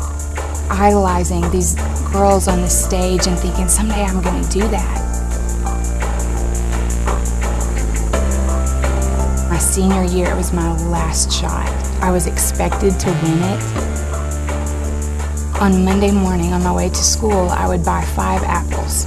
idolizing 0.70 1.50
these 1.52 1.76
girls 2.12 2.48
on 2.48 2.62
the 2.62 2.68
stage 2.68 3.28
and 3.28 3.38
thinking, 3.38 3.68
someday 3.68 4.04
I'm 4.04 4.22
going 4.22 4.44
to 4.44 4.50
do 4.50 4.68
that. 4.68 5.00
My 9.50 9.58
senior 9.58 10.04
year, 10.04 10.32
it 10.32 10.36
was 10.36 10.54
my 10.54 10.72
last 10.88 11.32
shot. 11.32 11.68
I 12.02 12.12
was 12.12 12.28
expected 12.28 13.00
to 13.00 13.10
win 13.10 13.40
it. 13.44 13.64
On 15.62 15.86
Monday 15.86 16.12
morning 16.12 16.54
on 16.54 16.64
my 16.64 16.74
way 16.74 16.90
to 16.90 16.96
school, 16.96 17.50
I 17.50 17.68
would 17.68 17.86
buy 17.86 18.04
five 18.16 18.44
apples 18.44 19.06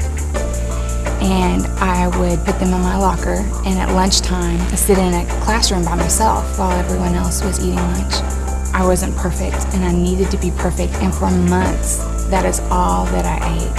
and 1.21 1.67
I 1.79 2.09
would 2.19 2.39
put 2.45 2.59
them 2.59 2.73
in 2.73 2.81
my 2.81 2.97
locker. 2.97 3.45
And 3.67 3.79
at 3.79 3.93
lunchtime, 3.93 4.61
I 4.61 4.77
sit 4.77 4.99
in 4.99 5.13
a 5.15 5.27
classroom 5.43 5.85
by 5.85 5.97
myself 5.97 6.59
while 6.59 6.73
everyone 6.73 7.15
else 7.15 7.43
was 7.45 7.59
eating 7.61 7.77
lunch. 7.77 8.36
I 8.77 8.85
wasn't 8.85 9.17
perfect 9.17 9.57
and 9.75 9.83
I 9.87 9.93
needed 9.93 10.31
to 10.33 10.37
be 10.37 10.51
perfect. 10.51 10.93
And 10.97 11.15
for 11.15 11.31
months, 11.31 11.97
that 12.29 12.45
is 12.45 12.61
all 12.71 13.07
that 13.07 13.25
I 13.25 13.37
ate. 13.57 13.73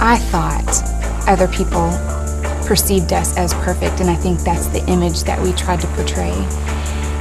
I 0.00 0.16
thought 0.16 1.28
other 1.28 1.46
people 1.46 1.90
perceived 2.66 3.12
us 3.12 3.36
as 3.36 3.52
perfect, 3.52 4.00
and 4.00 4.08
I 4.08 4.14
think 4.14 4.40
that's 4.40 4.68
the 4.68 4.82
image 4.88 5.24
that 5.24 5.38
we 5.42 5.52
tried 5.52 5.82
to 5.82 5.86
portray. 5.88 6.32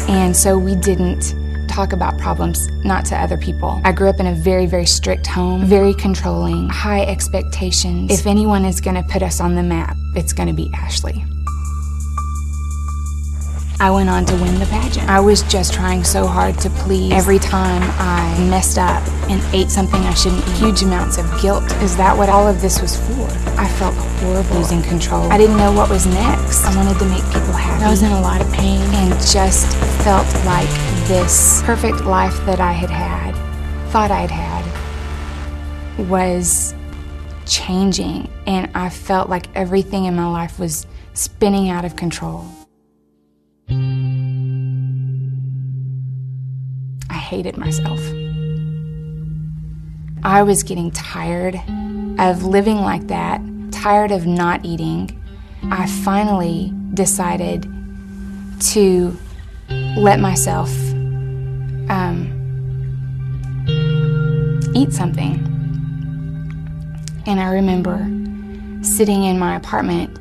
And 0.07 0.33
so 0.33 0.57
we 0.57 0.75
didn't 0.75 1.35
talk 1.67 1.91
about 1.91 2.17
problems, 2.17 2.69
not 2.85 3.03
to 3.07 3.17
other 3.17 3.37
people. 3.37 3.81
I 3.83 3.91
grew 3.91 4.07
up 4.07 4.21
in 4.21 4.27
a 4.27 4.33
very, 4.33 4.67
very 4.67 4.85
strict 4.85 5.27
home, 5.27 5.65
very 5.65 5.93
controlling, 5.93 6.69
high 6.69 7.01
expectations. 7.01 8.09
If 8.17 8.25
anyone 8.25 8.63
is 8.63 8.79
going 8.79 8.95
to 8.95 9.03
put 9.03 9.21
us 9.21 9.41
on 9.41 9.55
the 9.55 9.63
map, 9.63 9.97
it's 10.15 10.31
going 10.31 10.47
to 10.47 10.55
be 10.55 10.71
Ashley. 10.73 11.25
I 13.81 13.91
went 13.91 14.09
on 14.09 14.25
to 14.25 14.33
win 14.35 14.59
the 14.59 14.65
pageant. 14.65 15.07
I 15.07 15.21
was 15.21 15.41
just 15.43 15.73
trying 15.73 16.03
so 16.03 16.27
hard 16.27 16.59
to 16.59 16.69
please. 16.69 17.13
Every 17.13 17.39
time 17.39 17.81
I 17.97 18.37
messed 18.49 18.77
up 18.77 19.01
and 19.29 19.41
ate 19.55 19.69
something 19.69 20.01
I 20.01 20.13
shouldn't 20.13 20.45
eat, 20.49 20.57
huge 20.57 20.81
amounts 20.83 21.17
of 21.17 21.25
guilt. 21.41 21.63
Is 21.81 21.95
that 21.95 22.17
what 22.17 22.27
all 22.27 22.45
of 22.45 22.59
this 22.59 22.81
was 22.81 22.97
for? 22.97 23.25
I 23.57 23.69
felt 23.69 23.95
horrible, 23.95 24.57
losing 24.57 24.81
control. 24.81 25.31
I 25.31 25.37
didn't 25.37 25.55
know 25.55 25.71
what 25.71 25.89
was 25.89 26.05
next. 26.05 26.65
I 26.65 26.75
wanted 26.75 26.99
to 26.99 27.05
make 27.05 27.23
people 27.27 27.53
happy. 27.53 27.85
I 27.85 27.89
was 27.89 28.03
in 28.03 28.11
a 28.11 28.19
lot 28.19 28.41
of 28.41 28.51
pain 28.51 28.81
and 28.81 29.13
just 29.25 29.73
felt 30.03 30.27
like 30.43 30.67
this 31.07 31.61
perfect 31.63 32.01
life 32.01 32.35
that 32.45 32.59
I 32.59 32.73
had 32.73 32.89
had, 32.89 33.33
thought 33.91 34.11
I'd 34.11 34.29
had, 34.29 34.65
was 36.09 36.75
changing. 37.45 38.29
And 38.45 38.69
I 38.75 38.89
felt 38.89 39.29
like 39.29 39.47
everything 39.55 40.03
in 40.03 40.17
my 40.17 40.27
life 40.27 40.59
was 40.59 40.85
spinning 41.13 41.69
out 41.69 41.85
of 41.85 41.95
control. 41.95 42.58
Hated 47.29 47.57
myself. 47.57 47.99
I 50.23 50.41
was 50.41 50.63
getting 50.63 50.89
tired 50.89 51.61
of 52.17 52.43
living 52.43 52.77
like 52.77 53.05
that, 53.07 53.39
tired 53.71 54.11
of 54.11 54.25
not 54.25 54.65
eating. 54.65 55.15
I 55.71 55.85
finally 55.85 56.73
decided 56.95 57.67
to 58.71 59.15
let 59.95 60.19
myself 60.19 60.71
um, 61.89 62.35
eat 64.73 64.91
something. 64.91 65.45
And 67.27 67.39
I 67.39 67.51
remember 67.51 67.97
sitting 68.83 69.23
in 69.23 69.37
my 69.37 69.55
apartment 69.55 70.17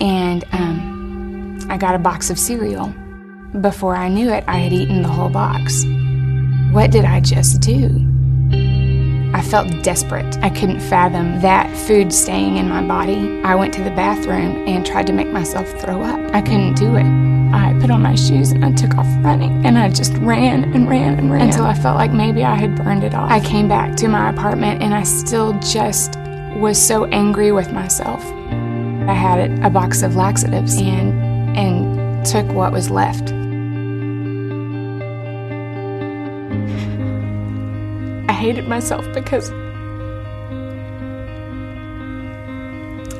and 0.00 0.44
um, 0.52 1.58
I 1.68 1.76
got 1.76 1.96
a 1.96 1.98
box 1.98 2.30
of 2.30 2.38
cereal. 2.38 2.94
Before 3.60 3.96
I 3.96 4.08
knew 4.08 4.30
it, 4.30 4.44
I 4.46 4.58
had 4.58 4.72
eaten 4.72 5.02
the 5.02 5.08
whole 5.08 5.28
box. 5.28 5.84
What 6.74 6.90
did 6.90 7.04
I 7.04 7.20
just 7.20 7.60
do? 7.60 7.86
I 9.32 9.40
felt 9.42 9.84
desperate. 9.84 10.36
I 10.42 10.50
couldn't 10.50 10.80
fathom 10.80 11.40
that 11.40 11.70
food 11.86 12.12
staying 12.12 12.56
in 12.56 12.68
my 12.68 12.82
body. 12.82 13.40
I 13.44 13.54
went 13.54 13.72
to 13.74 13.84
the 13.84 13.92
bathroom 13.92 14.66
and 14.66 14.84
tried 14.84 15.06
to 15.06 15.12
make 15.12 15.28
myself 15.28 15.70
throw 15.80 16.02
up. 16.02 16.18
I 16.34 16.42
couldn't 16.42 16.74
do 16.74 16.96
it. 16.96 17.06
I 17.54 17.78
put 17.80 17.92
on 17.92 18.02
my 18.02 18.16
shoes 18.16 18.50
and 18.50 18.64
I 18.64 18.72
took 18.72 18.96
off 18.98 19.06
running. 19.24 19.64
And 19.64 19.78
I 19.78 19.88
just 19.88 20.14
ran 20.14 20.64
and 20.74 20.88
ran 20.88 21.16
and 21.16 21.30
ran 21.30 21.42
until 21.42 21.64
I 21.64 21.74
felt 21.74 21.96
like 21.96 22.10
maybe 22.10 22.42
I 22.42 22.56
had 22.56 22.74
burned 22.74 23.04
it 23.04 23.14
off. 23.14 23.30
I 23.30 23.38
came 23.38 23.68
back 23.68 23.94
to 23.98 24.08
my 24.08 24.30
apartment 24.30 24.82
and 24.82 24.92
I 24.92 25.04
still 25.04 25.56
just 25.60 26.18
was 26.56 26.76
so 26.76 27.04
angry 27.04 27.52
with 27.52 27.72
myself. 27.72 28.20
I 29.06 29.14
had 29.14 29.64
a 29.64 29.70
box 29.70 30.02
of 30.02 30.16
laxatives 30.16 30.76
and 30.78 31.56
and 31.56 32.26
took 32.26 32.48
what 32.48 32.72
was 32.72 32.90
left. 32.90 33.32
Hated 38.44 38.68
myself 38.68 39.10
because 39.14 39.50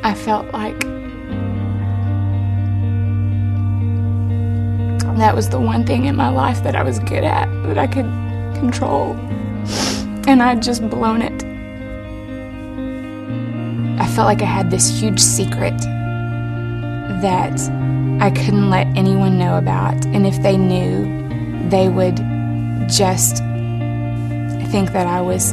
I 0.04 0.12
felt 0.12 0.52
like 0.52 0.78
that 5.16 5.34
was 5.34 5.48
the 5.48 5.58
one 5.58 5.86
thing 5.86 6.04
in 6.04 6.14
my 6.14 6.28
life 6.28 6.62
that 6.62 6.76
I 6.76 6.82
was 6.82 6.98
good 6.98 7.24
at, 7.24 7.46
that 7.68 7.78
I 7.78 7.86
could 7.86 8.04
control. 8.58 9.14
And 10.26 10.42
I'd 10.42 10.62
just 10.62 10.86
blown 10.90 11.22
it. 11.22 11.42
I 13.98 14.06
felt 14.08 14.26
like 14.26 14.42
I 14.42 14.46
had 14.58 14.70
this 14.70 14.90
huge 14.90 15.20
secret 15.20 15.78
that 17.22 17.58
I 18.20 18.30
couldn't 18.30 18.68
let 18.68 18.88
anyone 18.88 19.38
know 19.38 19.56
about. 19.56 20.04
And 20.06 20.26
if 20.26 20.42
they 20.42 20.58
knew, 20.58 21.06
they 21.70 21.88
would 21.88 22.16
just 22.90 23.43
think 24.74 24.90
that 24.90 25.06
I 25.06 25.20
was 25.20 25.52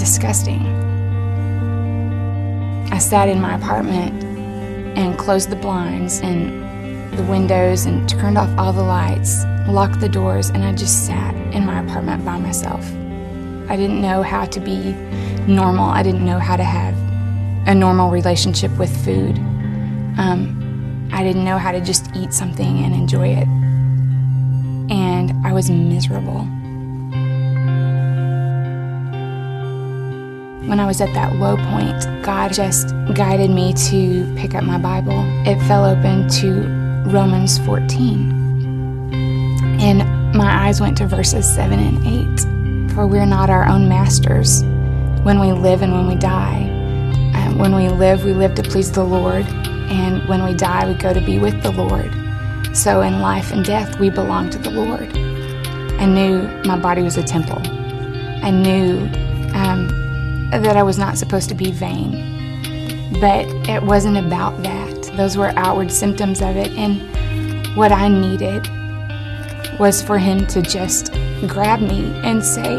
disgusting. 0.00 0.64
I 2.90 2.96
sat 2.96 3.28
in 3.28 3.38
my 3.38 3.54
apartment 3.54 4.24
and 4.96 5.18
closed 5.18 5.50
the 5.50 5.56
blinds 5.56 6.20
and 6.20 7.18
the 7.18 7.22
windows 7.24 7.84
and 7.84 8.08
turned 8.08 8.38
off 8.38 8.48
all 8.56 8.72
the 8.72 8.82
lights, 8.82 9.44
locked 9.68 10.00
the 10.00 10.08
doors, 10.08 10.48
and 10.48 10.64
I 10.64 10.72
just 10.72 11.04
sat 11.04 11.34
in 11.54 11.66
my 11.66 11.80
apartment 11.84 12.24
by 12.24 12.38
myself. 12.38 12.82
I 13.68 13.76
didn't 13.76 14.00
know 14.00 14.22
how 14.22 14.46
to 14.46 14.58
be 14.58 14.92
normal. 15.46 15.90
I 15.90 16.02
didn't 16.02 16.24
know 16.24 16.38
how 16.38 16.56
to 16.56 16.64
have 16.64 16.94
a 17.68 17.74
normal 17.74 18.10
relationship 18.10 18.70
with 18.78 19.04
food. 19.04 19.36
Um, 20.16 21.10
I 21.12 21.22
didn't 21.22 21.44
know 21.44 21.58
how 21.58 21.72
to 21.72 21.82
just 21.82 22.08
eat 22.16 22.32
something 22.32 22.84
and 22.84 22.94
enjoy 22.94 23.34
it. 23.34 23.48
And 24.90 25.46
I 25.46 25.52
was 25.52 25.68
miserable. 25.68 26.48
When 30.66 30.80
I 30.80 30.86
was 30.86 31.00
at 31.00 31.14
that 31.14 31.36
low 31.36 31.56
point, 31.56 32.24
God 32.24 32.52
just 32.52 32.88
guided 33.14 33.50
me 33.50 33.72
to 33.88 34.34
pick 34.36 34.52
up 34.56 34.64
my 34.64 34.78
Bible. 34.78 35.22
It 35.46 35.60
fell 35.68 35.84
open 35.84 36.28
to 36.40 36.62
Romans 37.06 37.58
14. 37.58 39.12
And 39.80 40.34
my 40.34 40.66
eyes 40.66 40.80
went 40.80 40.96
to 40.98 41.06
verses 41.06 41.48
7 41.54 41.78
and 41.78 42.90
8. 42.90 42.94
For 42.94 43.06
we're 43.06 43.26
not 43.26 43.48
our 43.48 43.68
own 43.68 43.88
masters 43.88 44.64
when 45.22 45.38
we 45.38 45.52
live 45.52 45.82
and 45.82 45.92
when 45.92 46.08
we 46.08 46.16
die. 46.16 46.62
Um, 47.34 47.58
when 47.58 47.76
we 47.76 47.88
live, 47.88 48.24
we 48.24 48.32
live 48.32 48.56
to 48.56 48.64
please 48.64 48.90
the 48.90 49.04
Lord, 49.04 49.46
and 49.46 50.26
when 50.28 50.42
we 50.42 50.52
die, 50.52 50.88
we 50.88 50.94
go 50.94 51.12
to 51.14 51.20
be 51.20 51.38
with 51.38 51.62
the 51.62 51.70
Lord. 51.70 52.10
So 52.76 53.02
in 53.02 53.20
life 53.20 53.52
and 53.52 53.64
death, 53.64 54.00
we 54.00 54.10
belong 54.10 54.50
to 54.50 54.58
the 54.58 54.70
Lord. 54.70 55.16
I 56.00 56.06
knew 56.06 56.42
my 56.64 56.76
body 56.76 57.02
was 57.02 57.16
a 57.16 57.22
temple. 57.22 57.62
I 58.42 58.50
knew 58.50 58.98
um, 59.54 60.05
that 60.50 60.76
I 60.76 60.82
was 60.82 60.98
not 60.98 61.18
supposed 61.18 61.48
to 61.48 61.54
be 61.54 61.70
vain. 61.70 62.36
But 63.20 63.46
it 63.68 63.82
wasn't 63.82 64.18
about 64.18 64.62
that. 64.62 65.12
Those 65.16 65.36
were 65.36 65.48
outward 65.56 65.90
symptoms 65.90 66.42
of 66.42 66.56
it. 66.56 66.72
And 66.72 67.76
what 67.76 67.92
I 67.92 68.08
needed 68.08 68.68
was 69.78 70.02
for 70.02 70.18
him 70.18 70.46
to 70.48 70.62
just 70.62 71.12
grab 71.46 71.80
me 71.80 72.12
and 72.22 72.44
say, 72.44 72.74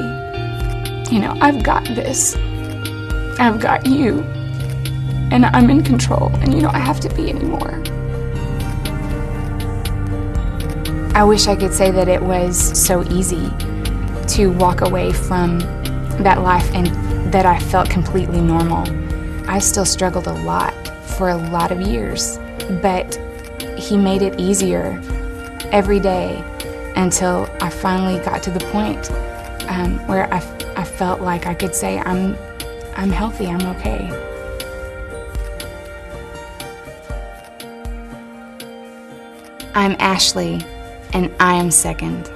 You 1.12 1.20
know, 1.20 1.38
I've 1.42 1.64
got 1.64 1.86
this. 1.86 2.36
I've 3.40 3.60
got 3.60 3.86
you. 3.86 4.22
And 5.32 5.46
I'm 5.46 5.70
in 5.70 5.84
control. 5.84 6.30
And 6.36 6.54
you 6.54 6.62
don't 6.62 6.74
have 6.74 7.00
to 7.02 7.10
be 7.16 7.30
anymore. 7.30 7.84
I 11.16 11.24
wish 11.24 11.48
I 11.48 11.56
could 11.56 11.74
say 11.74 11.90
that 11.90 12.08
it 12.08 12.22
was 12.22 12.58
so 12.80 13.04
easy 13.12 13.50
to 14.36 14.48
walk 14.52 14.82
away 14.82 15.12
from 15.12 15.60
that 16.20 16.44
life 16.44 16.70
and 16.76 16.88
that 17.38 17.46
I 17.46 17.60
felt 17.60 17.88
completely 17.88 18.42
normal. 18.42 18.84
I 19.48 19.60
still 19.60 19.86
struggled 19.86 20.26
a 20.26 20.34
lot 20.34 20.74
for 21.06 21.30
a 21.30 21.38
lot 21.38 21.72
of 21.72 21.80
years, 21.80 22.40
but 22.82 23.14
he 23.78 23.96
made 23.96 24.24
it 24.24 24.40
easier 24.40 25.00
every 25.72 26.00
day 26.00 26.44
until 26.96 27.48
I 27.62 27.70
finally 27.70 28.18
got 28.26 28.42
to 28.42 28.50
the 28.50 28.66
point 28.72 29.12
um, 29.70 30.00
where 30.08 30.34
I, 30.34 30.38
I 30.78 30.84
felt 30.84 31.22
like 31.22 31.46
I 31.46 31.54
could 31.54 31.76
say, 31.76 32.00
I'm, 32.00 32.36
I'm 32.96 33.12
healthy, 33.12 33.46
I'm 33.46 33.68
okay. 33.76 34.10
I'm 39.76 39.96
Ashley, 40.00 40.66
and 41.14 41.32
I 41.40 41.54
am 41.54 41.70
second. 41.70 42.32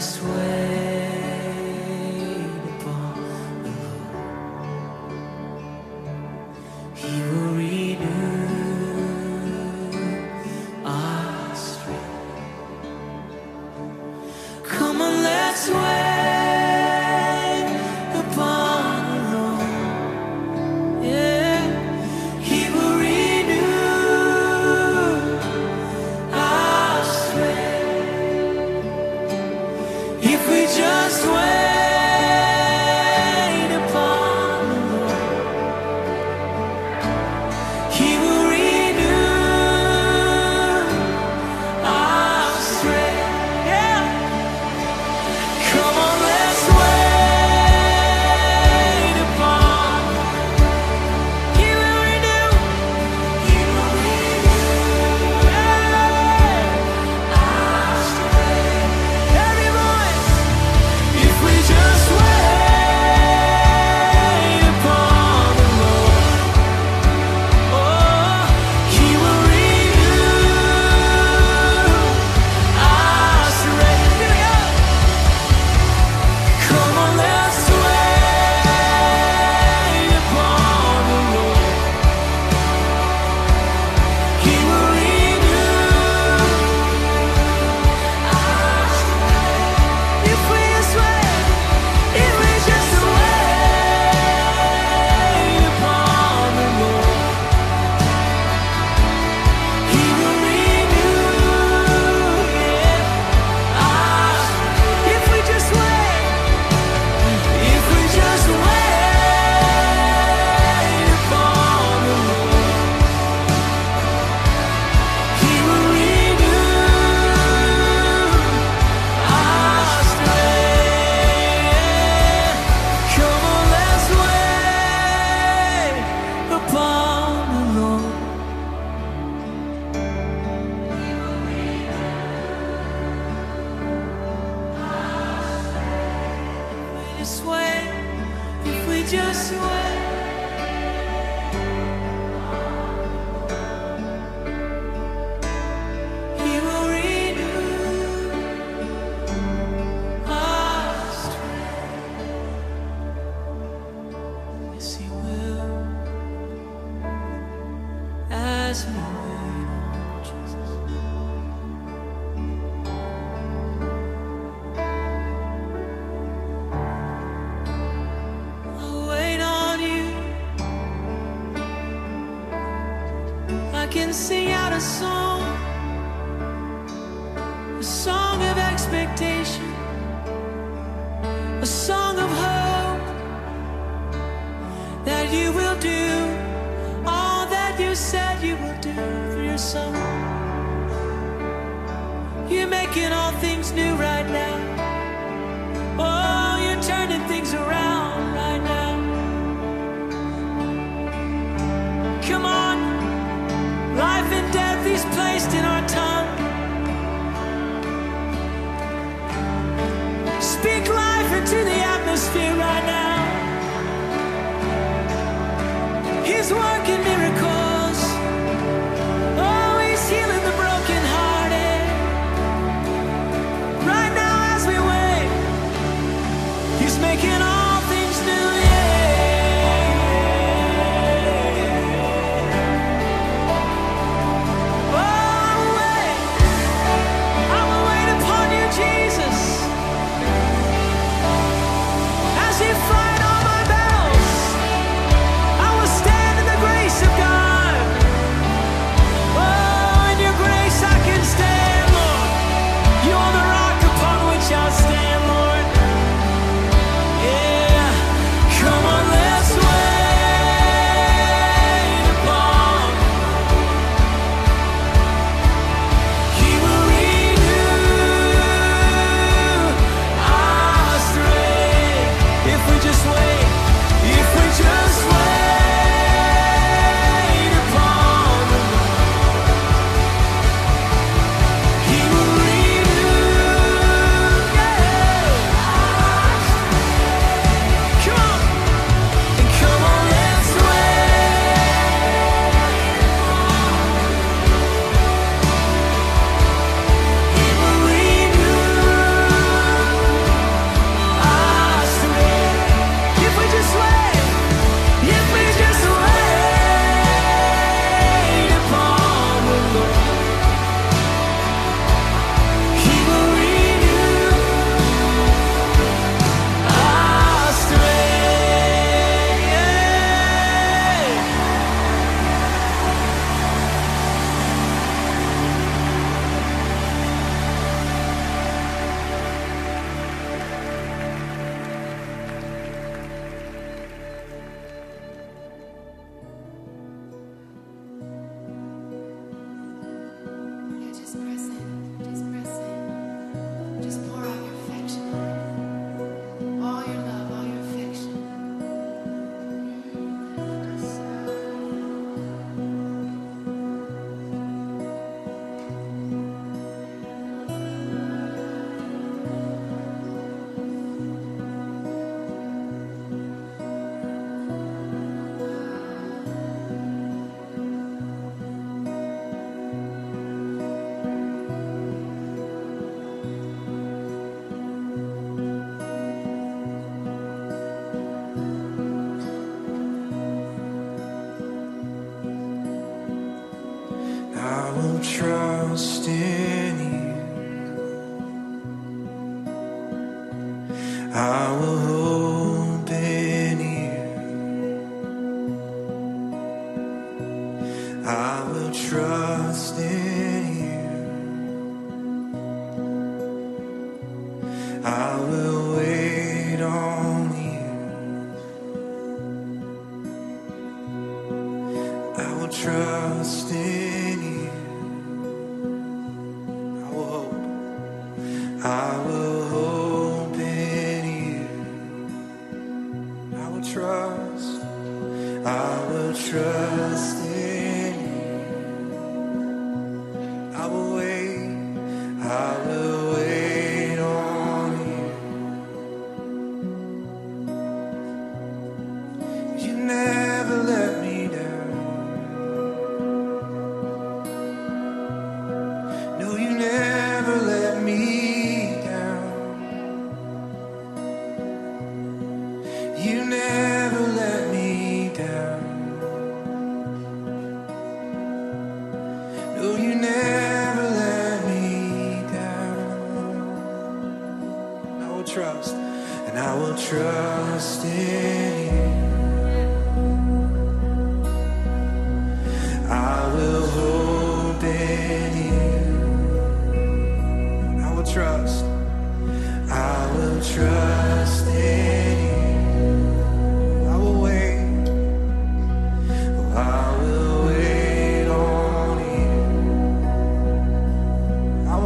We 0.00 0.06
just 0.06 0.39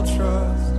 trust. 0.04 0.73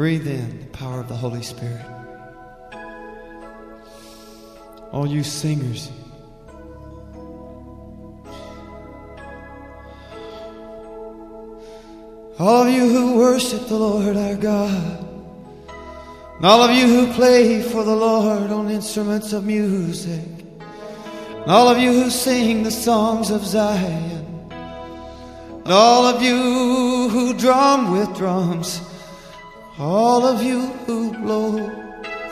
Breathe 0.00 0.28
in 0.28 0.60
the 0.60 0.66
power 0.68 1.00
of 1.00 1.08
the 1.08 1.14
Holy 1.14 1.42
Spirit. 1.42 1.84
All 4.92 5.06
you 5.06 5.22
singers, 5.22 5.90
All 12.38 12.62
of 12.62 12.72
you 12.72 12.88
who 12.88 13.18
worship 13.18 13.68
the 13.68 13.76
Lord 13.76 14.16
our 14.16 14.36
God. 14.36 15.06
And 16.36 16.46
all 16.46 16.62
of 16.62 16.70
you 16.70 16.86
who 16.86 17.12
play 17.12 17.60
for 17.60 17.84
the 17.84 17.94
Lord 17.94 18.50
on 18.50 18.70
instruments 18.70 19.34
of 19.34 19.44
music. 19.44 20.24
And 20.60 21.50
all 21.50 21.68
of 21.68 21.76
you 21.76 21.92
who 21.92 22.08
sing 22.08 22.62
the 22.62 22.70
songs 22.70 23.30
of 23.30 23.44
Zion. 23.44 24.48
And 24.50 25.70
all 25.70 26.06
of 26.06 26.22
you 26.22 27.10
who 27.10 27.34
drum 27.34 27.92
with 27.92 28.16
drums. 28.16 28.80
All 29.80 30.24
of 30.26 30.42
you 30.42 30.66
who 30.84 31.10
blow 31.10 31.70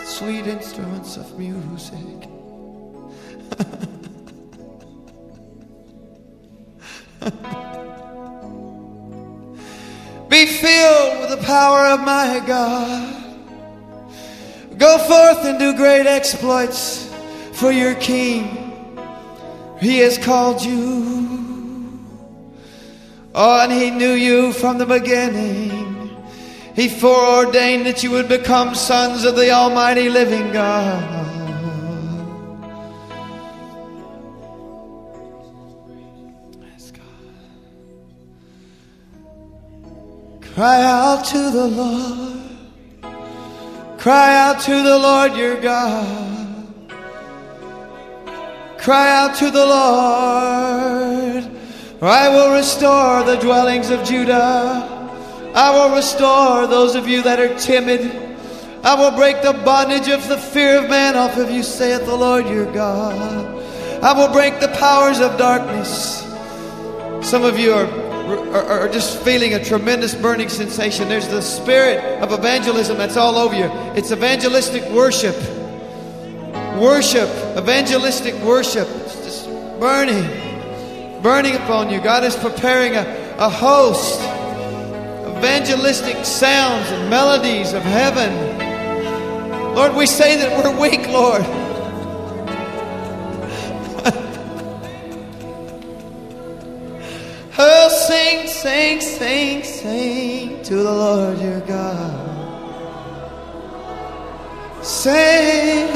sweet 0.04 0.46
instruments 0.46 1.16
of 1.16 1.38
music. 1.38 1.98
Be 10.28 10.44
filled 10.44 11.20
with 11.20 11.30
the 11.30 11.42
power 11.42 11.86
of 11.86 12.00
my 12.00 12.42
God. 12.46 13.14
Go 14.76 14.98
forth 14.98 15.46
and 15.46 15.58
do 15.58 15.74
great 15.74 16.06
exploits 16.06 17.10
for 17.54 17.72
your 17.72 17.94
King. 17.94 18.76
He 19.80 20.00
has 20.00 20.18
called 20.18 20.62
you. 20.62 21.98
Oh, 23.34 23.60
and 23.62 23.72
He 23.72 23.90
knew 23.90 24.12
you 24.12 24.52
from 24.52 24.76
the 24.76 24.84
beginning. 24.84 25.97
He 26.78 26.88
foreordained 26.88 27.86
that 27.86 28.04
you 28.04 28.12
would 28.12 28.28
become 28.28 28.76
sons 28.76 29.24
of 29.24 29.34
the 29.34 29.50
Almighty 29.50 30.08
Living 30.08 30.52
God. 30.52 31.16
Cry 40.54 40.84
out 40.84 41.24
to 41.24 41.50
the 41.50 41.66
Lord. 41.66 42.42
Cry 43.98 44.36
out 44.36 44.60
to 44.60 44.80
the 44.80 44.98
Lord 45.00 45.34
your 45.36 45.60
God. 45.60 46.78
Cry 48.78 49.16
out 49.18 49.34
to 49.38 49.50
the 49.50 49.66
Lord. 49.66 51.44
I 52.00 52.28
will 52.28 52.54
restore 52.54 53.24
the 53.24 53.34
dwellings 53.34 53.90
of 53.90 54.04
Judah. 54.04 54.97
I 55.54 55.70
will 55.70 55.96
restore 55.96 56.66
those 56.66 56.94
of 56.94 57.08
you 57.08 57.22
that 57.22 57.40
are 57.40 57.56
timid. 57.58 58.28
I 58.84 58.94
will 58.94 59.16
break 59.16 59.42
the 59.42 59.52
bondage 59.64 60.08
of 60.08 60.26
the 60.28 60.36
fear 60.36 60.82
of 60.82 60.88
man 60.88 61.16
off 61.16 61.36
of 61.36 61.50
you, 61.50 61.62
saith 61.62 62.04
the 62.04 62.14
Lord 62.14 62.46
your 62.46 62.70
God. 62.72 63.46
I 64.02 64.12
will 64.12 64.32
break 64.32 64.60
the 64.60 64.68
powers 64.68 65.20
of 65.20 65.36
darkness. 65.36 66.22
Some 67.28 67.44
of 67.44 67.58
you 67.58 67.72
are, 67.72 67.86
are, 68.54 68.80
are 68.82 68.88
just 68.88 69.20
feeling 69.22 69.54
a 69.54 69.64
tremendous 69.64 70.14
burning 70.14 70.48
sensation. 70.48 71.08
There's 71.08 71.26
the 71.28 71.42
spirit 71.42 71.98
of 72.22 72.32
evangelism 72.32 72.96
that's 72.96 73.16
all 73.16 73.36
over 73.36 73.56
you. 73.56 73.68
It's 73.96 74.12
evangelistic 74.12 74.84
worship. 74.90 75.34
Worship, 76.78 77.28
evangelistic 77.56 78.34
worship. 78.36 78.86
It's 78.88 79.24
just 79.24 79.46
burning, 79.80 81.22
burning 81.22 81.56
upon 81.56 81.90
you. 81.90 82.00
God 82.00 82.22
is 82.22 82.36
preparing 82.36 82.94
a, 82.94 83.34
a 83.38 83.48
host 83.48 84.20
evangelistic 85.38 86.24
sounds 86.24 86.90
and 86.90 87.08
melodies 87.08 87.72
of 87.72 87.82
heaven. 87.82 88.58
Lord, 89.72 89.94
we 89.94 90.04
say 90.04 90.36
that 90.36 90.50
we're 90.58 90.80
weak, 90.80 91.08
Lord. 91.08 91.42
oh, 97.56 97.88
sing, 98.08 98.48
sing, 98.48 99.00
sing, 99.00 99.62
sing 99.62 100.60
to 100.64 100.74
the 100.74 100.92
Lord 100.92 101.38
your 101.38 101.60
God. 101.60 102.24
Sing, 104.84 105.86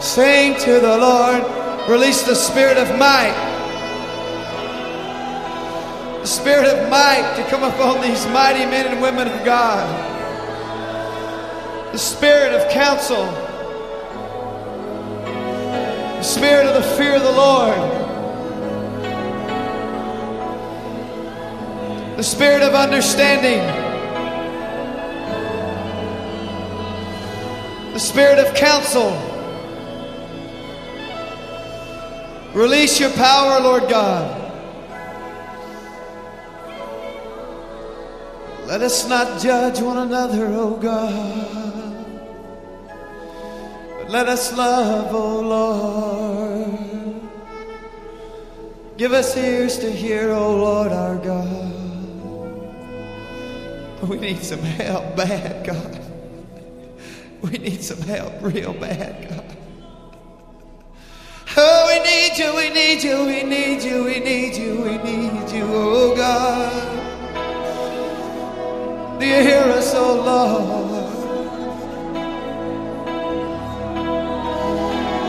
sing 0.00 0.56
to 0.62 0.80
the 0.80 0.98
Lord. 0.98 1.44
Release 1.88 2.22
the 2.22 2.34
spirit 2.34 2.76
of 2.76 2.88
might. 2.98 3.51
The 6.22 6.28
spirit 6.28 6.66
of 6.66 6.88
might 6.88 7.34
to 7.34 7.42
come 7.50 7.64
upon 7.64 8.00
these 8.00 8.24
mighty 8.26 8.64
men 8.64 8.86
and 8.86 9.02
women 9.02 9.26
of 9.26 9.44
God. 9.44 9.84
The 11.90 11.98
spirit 11.98 12.52
of 12.52 12.70
counsel. 12.70 13.24
The 15.24 16.22
spirit 16.22 16.66
of 16.66 16.80
the 16.80 16.88
fear 16.96 17.16
of 17.16 17.22
the 17.22 17.32
Lord. 17.32 17.76
The 22.16 22.22
spirit 22.22 22.62
of 22.62 22.74
understanding. 22.74 23.58
The 27.94 27.98
spirit 27.98 28.38
of 28.38 28.54
counsel. 28.54 29.10
Release 32.54 33.00
your 33.00 33.10
power, 33.10 33.60
Lord 33.60 33.90
God. 33.90 34.41
Let 38.72 38.80
us 38.80 39.06
not 39.06 39.38
judge 39.38 39.82
one 39.82 39.98
another, 39.98 40.46
O 40.46 40.78
God. 40.78 42.06
But 43.98 44.08
let 44.08 44.30
us 44.30 44.56
love, 44.56 45.14
O 45.14 45.40
Lord. 45.40 47.20
Give 48.96 49.12
us 49.12 49.36
ears 49.36 49.76
to 49.80 49.92
hear, 49.92 50.30
O 50.30 50.56
Lord 50.56 50.90
our 50.90 51.16
God. 51.16 51.70
We 54.08 54.16
need 54.16 54.42
some 54.42 54.60
help 54.60 55.16
bad, 55.16 55.66
God. 55.66 56.00
We 57.42 57.58
need 57.58 57.82
some 57.82 58.00
help 58.00 58.32
real 58.40 58.72
bad, 58.72 59.28
God. 59.28 59.56
Oh, 61.58 61.88
we 61.88 61.98
need 62.08 62.38
you, 62.38 62.56
we 62.56 62.70
need 62.70 63.02
you, 63.02 63.26
we 63.26 63.42
need 63.42 63.82
you, 63.82 64.04
we 64.04 64.18
need 64.18 64.56
you, 64.56 64.80
we 64.80 64.96
need 64.96 65.50
you, 65.52 65.64
oh 65.68 66.16
God. 66.16 66.91
Do 69.22 69.28
you 69.28 69.40
hear 69.40 69.62
us, 69.78 69.94
oh 69.94 70.14
Lord? 70.18 70.90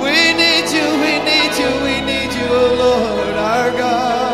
We 0.01 0.33
need 0.33 0.65
you, 0.73 0.87
we 1.05 1.13
need 1.29 1.53
you, 1.61 1.69
we 1.85 2.01
need 2.01 2.33
you, 2.33 2.47
oh 2.49 2.73
Lord, 2.83 3.35
our 3.37 3.69
God. 3.77 4.31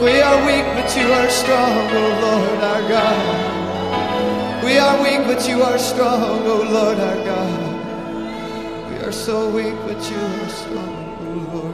We 0.00 0.14
are 0.20 0.38
weak, 0.46 0.66
but 0.76 0.96
you 0.96 1.12
are 1.12 1.28
strong, 1.28 1.90
oh 1.90 2.10
Lord, 2.22 2.62
our 2.62 2.82
God. 2.88 4.64
We 4.64 4.78
are 4.78 5.02
weak, 5.02 5.26
but 5.26 5.48
you 5.48 5.64
are 5.64 5.76
strong, 5.76 6.46
oh 6.46 6.62
Lord, 6.70 7.00
our 7.00 7.18
God. 7.24 8.92
We 8.92 8.96
are 8.98 9.10
so 9.10 9.50
weak, 9.50 9.74
but 9.88 10.08
you 10.08 10.18
are 10.18 10.48
strong, 10.50 11.16
oh 11.20 11.50
Lord 11.52 11.65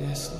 Yes, 0.00 0.39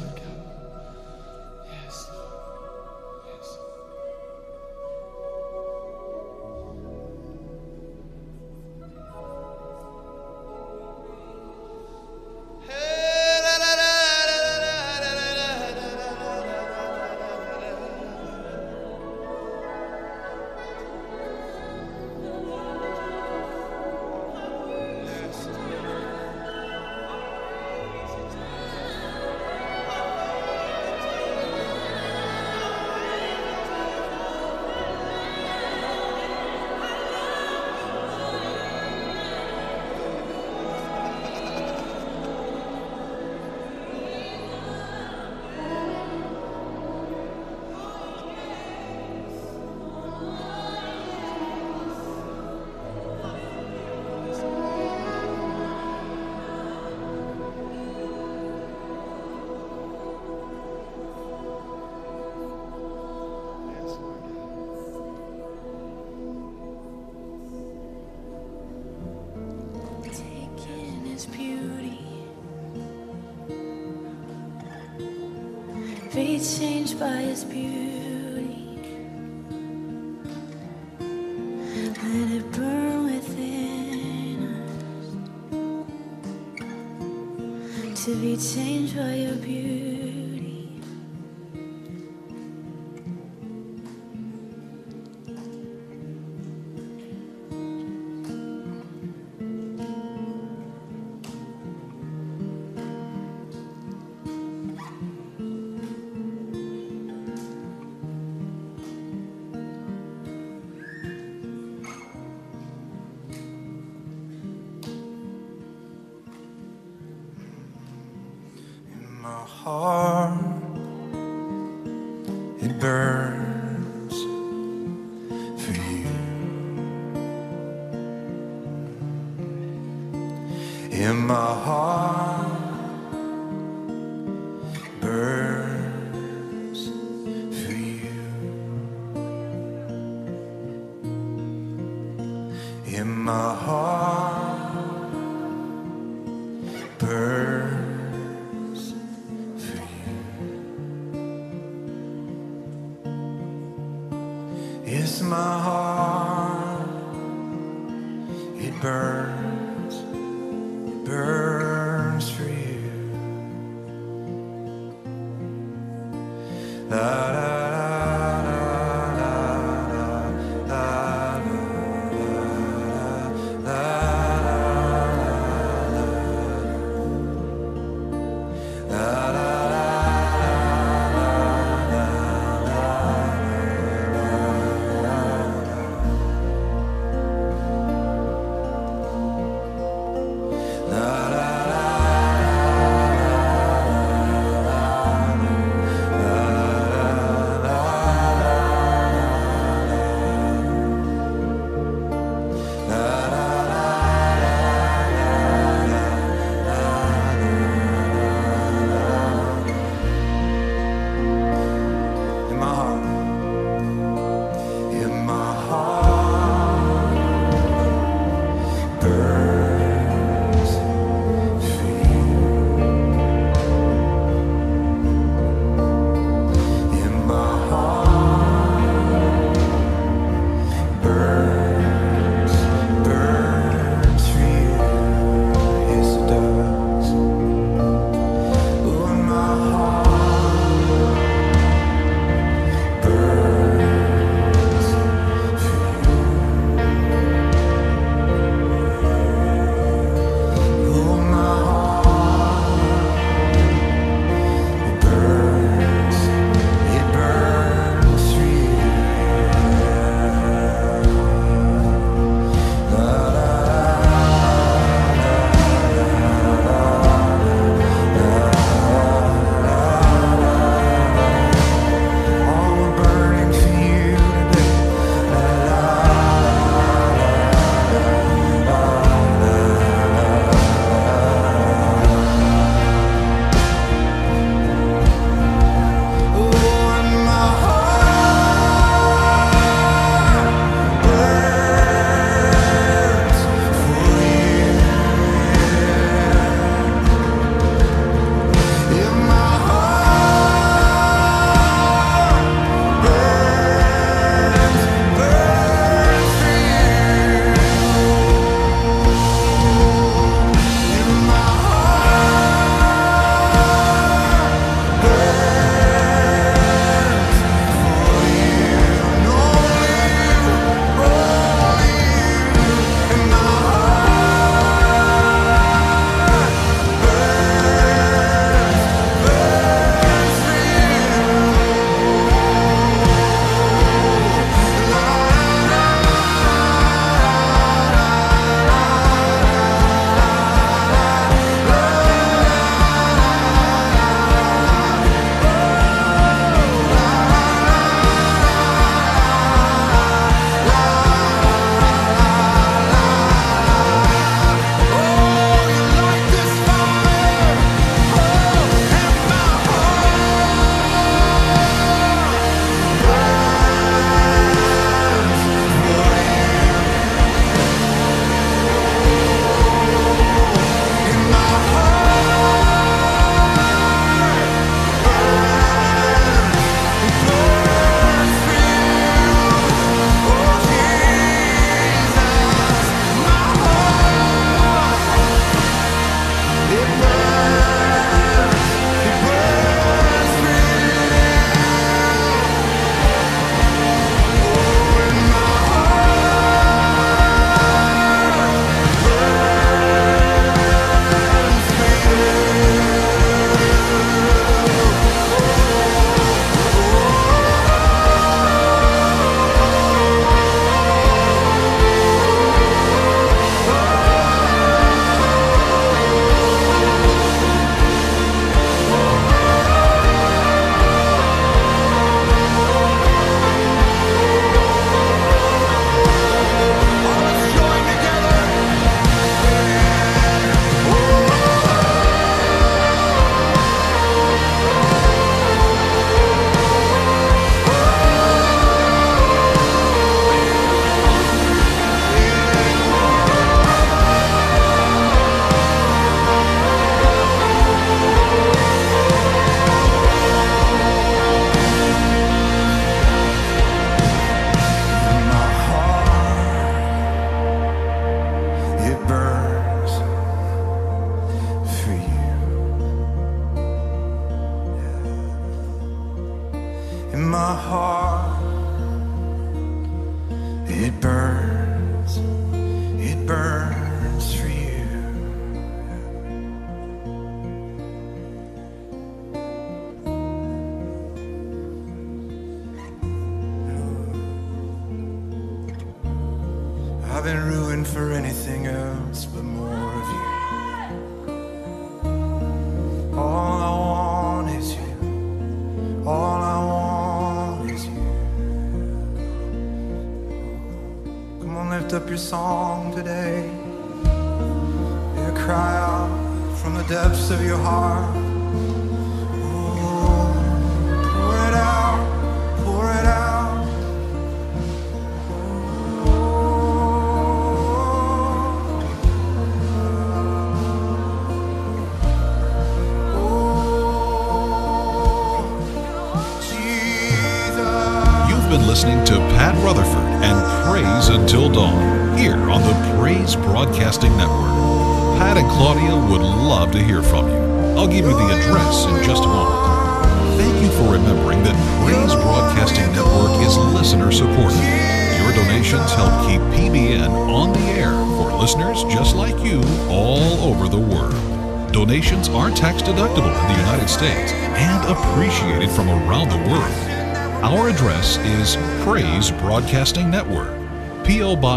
I 166.92 167.19